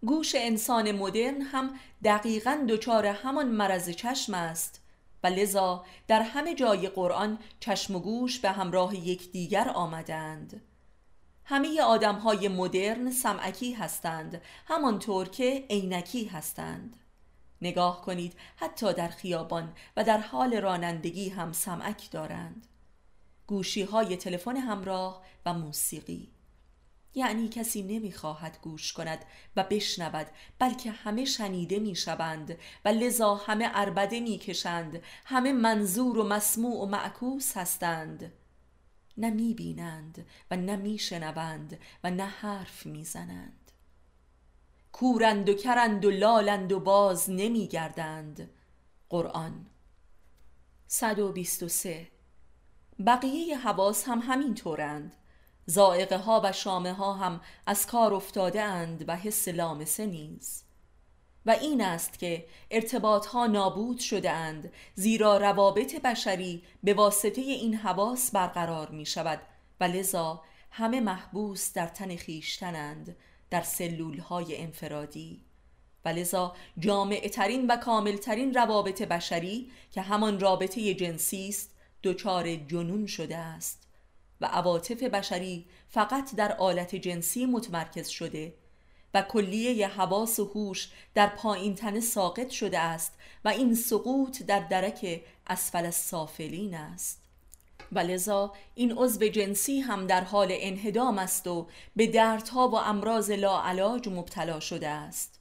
[0.06, 4.77] گوش انسان مدرن هم دقیقا دچار همان مرض چشم است
[5.22, 10.62] و لذا در همه جای قرآن چشم و گوش به همراه یکدیگر آمدند.
[11.44, 16.96] همه آدم های مدرن سمعکی هستند همانطور که عینکی هستند.
[17.62, 22.66] نگاه کنید حتی در خیابان و در حال رانندگی هم سمعک دارند.
[23.46, 26.37] گوشی های تلفن همراه و موسیقی.
[27.18, 29.24] یعنی کسی نمی‌خواهد گوش کند
[29.56, 30.26] و بشنود
[30.58, 37.56] بلکه همه شنیده می‌شوند و لذا همه عربده می‌کشند همه منظور و مسموع و معکوس
[37.56, 38.32] هستند.
[39.16, 43.72] نه می‌بینند و نه میشنوند و نه حرف می‌زنند.
[44.92, 48.50] کورند و کرند و لالند و باز نمیگردند.
[49.08, 49.66] قرآن
[50.86, 52.08] 123
[53.06, 55.16] بقیه حواس هم همین طورند
[55.70, 60.64] زائقه ها و شامه ها هم از کار افتاده اند و حس لامسه نیز.
[61.46, 67.74] و این است که ارتباط ها نابود شده اند زیرا روابط بشری به واسطه این
[67.74, 69.40] حواس برقرار می شود
[69.80, 73.16] و لذا همه محبوس در تن خیشتنند
[73.50, 75.44] در سلول های انفرادی.
[76.04, 81.70] و لذا جامع ترین و کامل ترین روابط بشری که همان رابطه جنسی است
[82.02, 83.87] دچار جنون شده است.
[84.40, 88.54] و عواطف بشری فقط در آلت جنسی متمرکز شده
[89.14, 93.14] و کلیه حواس و هوش در پایین تنه ساقط شده است
[93.44, 97.22] و این سقوط در درک اسفل السافلین است.
[97.92, 101.66] و لذا این عضو جنسی هم در حال انهدام است و
[101.96, 105.40] به دردها و امراض لاعلاج مبتلا شده است.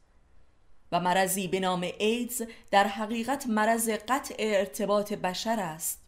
[0.91, 2.41] و مرضی به نام ایدز
[2.71, 6.06] در حقیقت مرض قطع ارتباط بشر است.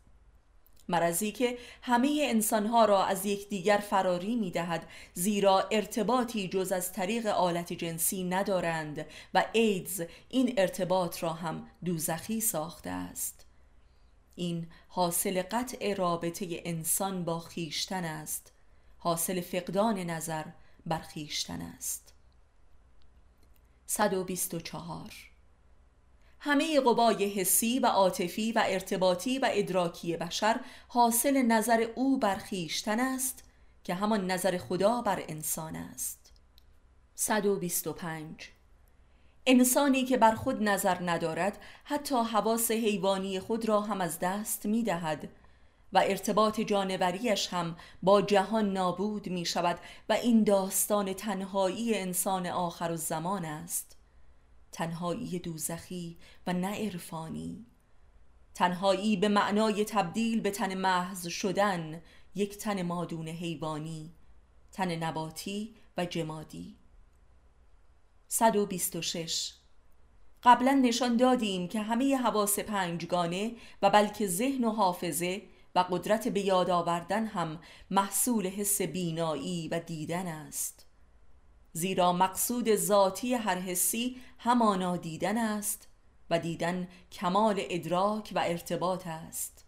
[0.89, 7.25] مرضی که همه انسانها را از یکدیگر فراری می دهد زیرا ارتباطی جز از طریق
[7.25, 13.45] آلت جنسی ندارند و ایدز این ارتباط را هم دوزخی ساخته است.
[14.35, 18.53] این حاصل قطع رابطه انسان با خیشتن است.
[18.97, 20.45] حاصل فقدان نظر
[20.85, 22.13] بر خیشتن است.
[23.85, 25.28] 124
[26.39, 32.99] همه قوای حسی و عاطفی و ارتباطی و ادراکی بشر حاصل نظر او بر خیشتن
[32.99, 33.43] است
[33.83, 36.33] که همان نظر خدا بر انسان است.
[37.15, 38.49] 125
[39.45, 44.83] انسانی که بر خود نظر ندارد حتی حواس حیوانی خود را هم از دست می
[44.83, 45.29] دهد
[45.93, 52.91] و ارتباط جانوریش هم با جهان نابود می شود و این داستان تنهایی انسان آخر
[52.91, 53.98] الزمان است.
[54.71, 56.17] تنهایی دوزخی
[56.47, 57.65] و نه عرفانی.
[58.53, 62.01] تنهایی به معنای تبدیل به تن محض شدن
[62.35, 64.13] یک تن مادون حیوانی
[64.71, 66.77] تن نباتی و جمادی.
[68.27, 69.53] 126
[70.43, 75.41] قبلا نشان دادیم که همه حواس پنجگانه و بلکه ذهن و حافظه
[75.75, 77.59] و قدرت به یاد آوردن هم
[77.91, 80.88] محصول حس بینایی و دیدن است.
[81.73, 85.87] زیرا مقصود ذاتی هر حسی همانا دیدن است
[86.29, 89.65] و دیدن کمال ادراک و ارتباط است.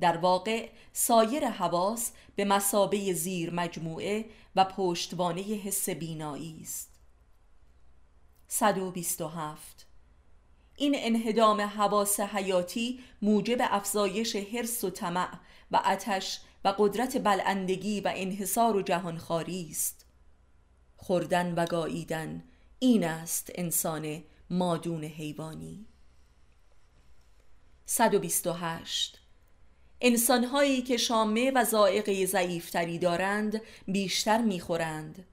[0.00, 4.24] در واقع سایر حواس به مسابه زیر مجموعه
[4.56, 7.00] و پشتوانه حس بینایی است.
[8.48, 9.86] 127
[10.76, 15.28] این انهدام حواس حیاتی موجب افزایش حرس و طمع
[15.70, 20.01] و آتش و قدرت بلندگی و انحصار و جهانخواری است.
[21.02, 22.44] خوردن و گاییدن
[22.78, 25.86] این است انسان مادون حیوانی.
[27.86, 29.20] 128
[30.00, 35.24] انسانهایی که شامه و زائقه ضعیفتری دارند بیشتر می‌خورند.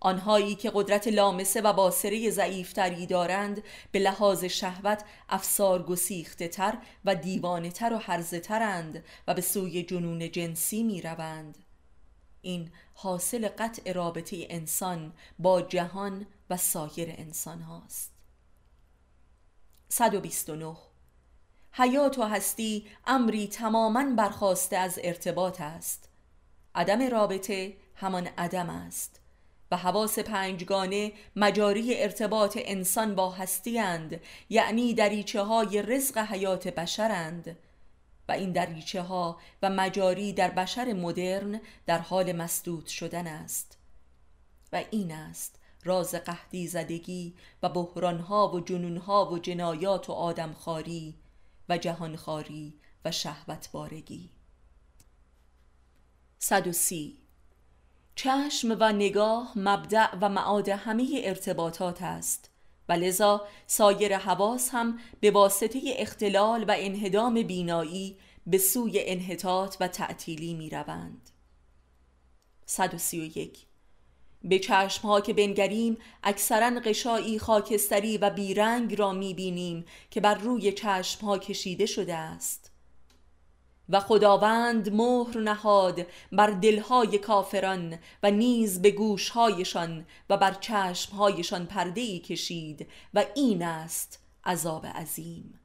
[0.00, 3.62] آنهایی که قدرت لامسه و باصره ضعیفتری دارند
[3.92, 9.82] به لحاظ شهوت افسار گسیخته تر و دیوانه تر و حرزه ترند و به سوی
[9.82, 11.69] جنون جنسی می روند.
[12.42, 18.12] این حاصل قطع رابطه انسان با جهان و سایر انسان هاست.
[19.88, 20.76] 129
[21.72, 26.08] حیات و هستی امری تماما برخواسته از ارتباط است.
[26.74, 29.20] عدم رابطه همان عدم است
[29.70, 37.56] و حواس پنجگانه مجاری ارتباط انسان با هستی اند یعنی دریچه های رزق حیات بشرند
[38.30, 43.78] و این دریچه ها و مجاری در بشر مدرن در حال مسدود شدن است
[44.72, 51.14] و این است راز قهدی زدگی و بحرانها و جنونها و جنایات و آدمخواری
[51.68, 54.30] و جهانخواری و شهوت بارگی
[56.38, 57.18] 130
[58.14, 62.49] چشم و نگاه مبدع و معاد همه ارتباطات است
[62.90, 69.88] و لذا سایر حواس هم به واسطه اختلال و انهدام بینایی به سوی انحطاط و
[69.88, 71.30] تعطیلی می روند
[72.66, 73.66] 131
[74.42, 80.34] به چشم ها که بنگریم اکثرا قشایی خاکستری و بیرنگ را می بینیم که بر
[80.34, 82.69] روی چشم ها کشیده شده است.
[83.90, 92.00] و خداوند مهر نهاد بر دلهای کافران و نیز به گوشهایشان و بر چشمهایشان پرده
[92.00, 95.60] ای کشید و این است عذاب عظیم.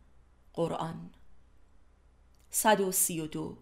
[0.54, 1.10] قرآن.
[2.52, 3.58] 132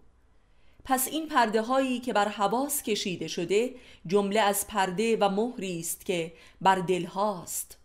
[0.85, 3.76] پس این پرده هایی که بر حواس کشیده شده
[4.07, 7.77] جمله از پرده و مهری است که بر دل هاست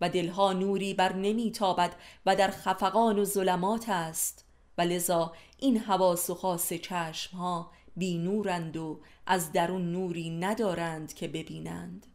[0.00, 1.96] و دلها نوری بر نمیتابد
[2.26, 4.44] و در خفقان و ظلمات است.
[4.78, 5.32] و لذا
[5.64, 12.06] این حواس و خاص چشم ها بی نورند و از درون نوری ندارند که ببینند.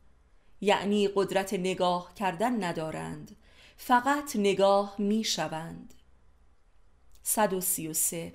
[0.62, 3.36] یعنی قدرت نگاه کردن ندارند
[3.78, 5.94] فقط نگاه می شوند
[7.24, 8.34] 133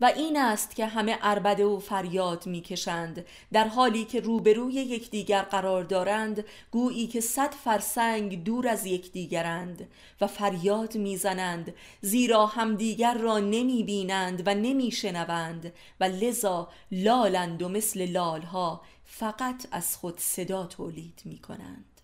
[0.00, 3.26] و این است که همه عربده و فریاد می‌کشند.
[3.52, 9.88] در حالی که روبروی یکدیگر قرار دارند گویی که صد فرسنگ دور از یکدیگرند
[10.20, 17.68] و فریاد می‌زنند زیرا همدیگر را نمی بینند و نمی شنوند و لذا لالند و
[17.68, 22.00] مثل لالها فقط از خود صدا تولید می کنند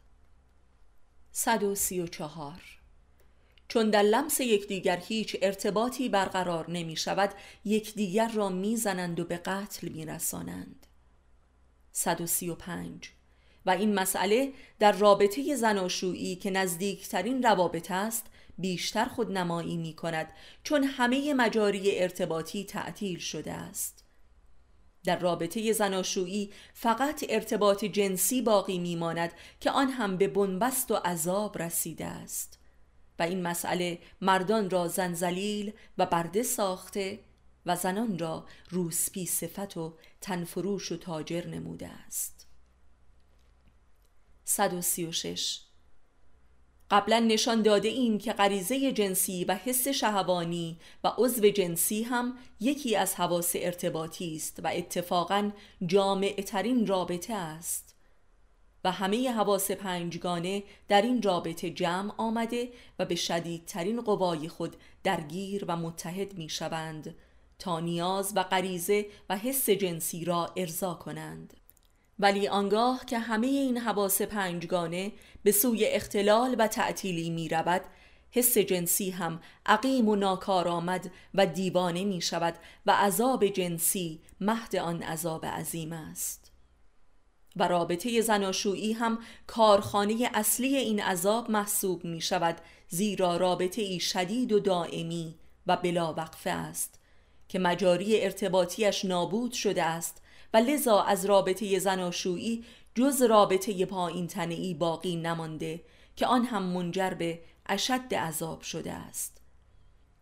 [1.32, 2.62] 134
[3.69, 7.31] چون در لمس یکدیگر هیچ ارتباطی برقرار نمی شود
[7.65, 10.87] یکدیگر را می‌زنند و به قتل می رسانند
[11.93, 13.11] 135
[13.67, 18.27] و این مسئله در رابطه زناشویی که نزدیکترین روابط است
[18.59, 20.33] بیشتر خود نمایی می کند
[20.63, 24.05] چون همه مجاری ارتباطی تعطیل شده است.
[25.05, 30.95] در رابطه زناشویی فقط ارتباط جنسی باقی می ماند که آن هم به بنبست و
[30.95, 32.56] عذاب رسیده است.
[33.19, 37.19] و این مسئله مردان را زنزلیل و برده ساخته
[37.67, 42.47] و زنان را روسپی صفت و تنفروش و تاجر نموده است.
[44.45, 45.61] 136
[46.91, 52.97] قبلا نشان داده این که غریزه جنسی و حس شهوانی و عضو جنسی هم یکی
[52.97, 55.51] از حواس ارتباطی است و اتفاقا
[55.87, 57.86] جامع ترین رابطه است.
[58.87, 62.69] و همه حواس پنجگانه در این رابطه جمع آمده
[62.99, 67.15] و به شدیدترین قوای خود درگیر و متحد می شوند
[67.59, 71.55] تا نیاز و غریزه و حس جنسی را ارضا کنند.
[72.19, 77.83] ولی آنگاه که همه این حواس پنجگانه به سوی اختلال و تعطیلی می رود
[78.31, 82.55] حس جنسی هم عقیم و ناکارآمد و دیوانه می شود
[82.87, 86.45] و عذاب جنسی مهد آن عذاب عظیم است.
[87.57, 92.57] و رابطه زناشویی هم کارخانه اصلی این عذاب محسوب می شود
[92.89, 95.35] زیرا رابطه ای شدید و دائمی
[95.66, 97.01] و بلا وقفه است
[97.49, 100.23] که مجاری ارتباطیش نابود شده است
[100.55, 102.65] و لذا از رابطه زناشویی
[102.95, 104.28] جز رابطه پایین
[104.78, 105.81] باقی نمانده
[106.16, 109.36] که آن هم منجر به اشد عذاب شده است.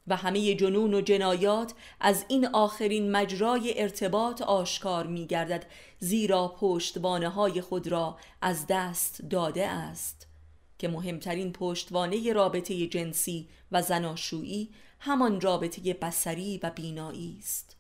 [0.06, 5.66] و همه جنون و جنایات از این آخرین مجرای ارتباط آشکار می گردد
[5.98, 10.26] زیرا پشتوانه های خود را از دست داده است.
[10.78, 14.70] که مهمترین پشتوانه رابطه جنسی و زناشویی
[15.00, 17.76] همان رابطه بسری و بینایی است.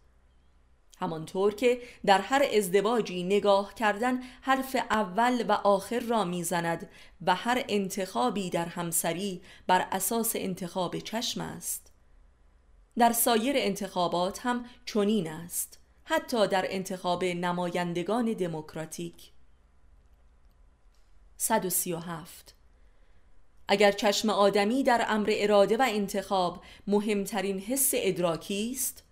[0.98, 6.90] همانطور که در هر ازدواجی نگاه کردن حرف اول و آخر را می‌زند
[7.26, 11.93] و هر انتخابی در همسری بر اساس انتخاب چشم است.
[12.98, 19.32] در سایر انتخابات هم چنین است حتی در انتخاب نمایندگان دموکراتیک.
[21.36, 22.54] 137
[23.68, 29.04] اگر چشم آدمی در امر اراده و انتخاب مهمترین حس ادراکی است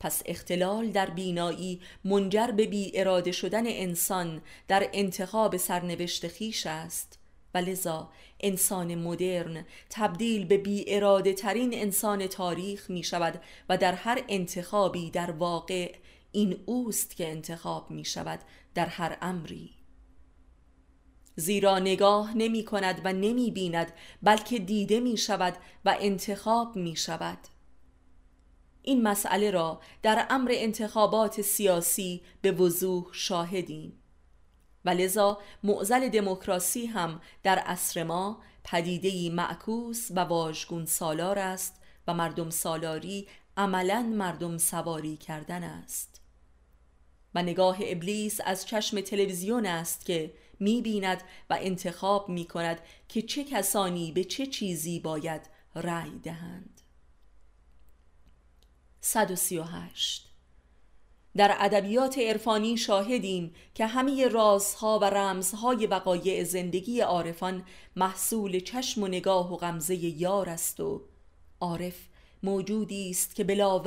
[0.00, 7.19] پس اختلال در بینایی منجر به بی اراده شدن انسان در انتخاب سرنوشت خیش است.
[7.54, 8.10] و لذا
[8.40, 15.10] انسان مدرن تبدیل به بی اراده ترین انسان تاریخ می شود و در هر انتخابی
[15.10, 15.94] در واقع
[16.32, 18.40] این اوست که انتخاب می شود
[18.74, 19.70] در هر امری.
[21.36, 27.38] زیرا نگاه نمی کند و نمی بیند بلکه دیده می شود و انتخاب می شود
[28.82, 33.99] این مسئله را در امر انتخابات سیاسی به وضوح شاهدیم.
[34.84, 42.14] و لذا معزل دموکراسی هم در عصر ما پدیدهی معکوس و واژگون سالار است و
[42.14, 46.20] مردم سالاری عملا مردم سواری کردن است.
[47.34, 53.22] و نگاه ابلیس از چشم تلویزیون است که می بیند و انتخاب می کند که
[53.22, 55.42] چه کسانی به چه چیزی باید
[55.74, 56.80] رأی دهند.
[59.00, 60.29] 138
[61.36, 67.64] در ادبیات عرفانی شاهدیم که همه رازها و رمزهای وقایع زندگی عارفان
[67.96, 71.02] محصول چشم و نگاه و غمزه یار است و
[71.60, 71.96] عارف
[72.42, 73.78] موجودی است که بلا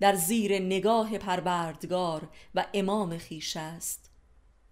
[0.00, 4.10] در زیر نگاه پروردگار و امام خیش است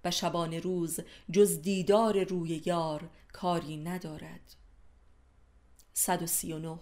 [0.04, 1.00] و شبان روز
[1.30, 4.56] جز دیدار روی یار کاری ندارد.
[5.92, 6.78] 139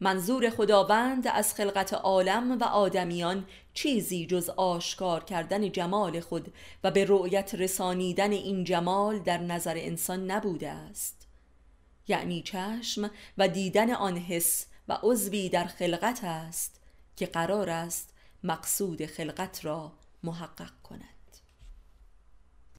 [0.00, 7.04] منظور خداوند از خلقت عالم و آدمیان چیزی جز آشکار کردن جمال خود و به
[7.04, 11.26] رؤیت رسانیدن این جمال در نظر انسان نبوده است.
[12.08, 16.80] یعنی چشم و دیدن آن حس و عضوی در خلقت است
[17.16, 18.14] که قرار است
[18.44, 19.92] مقصود خلقت را
[20.22, 21.19] محقق کند.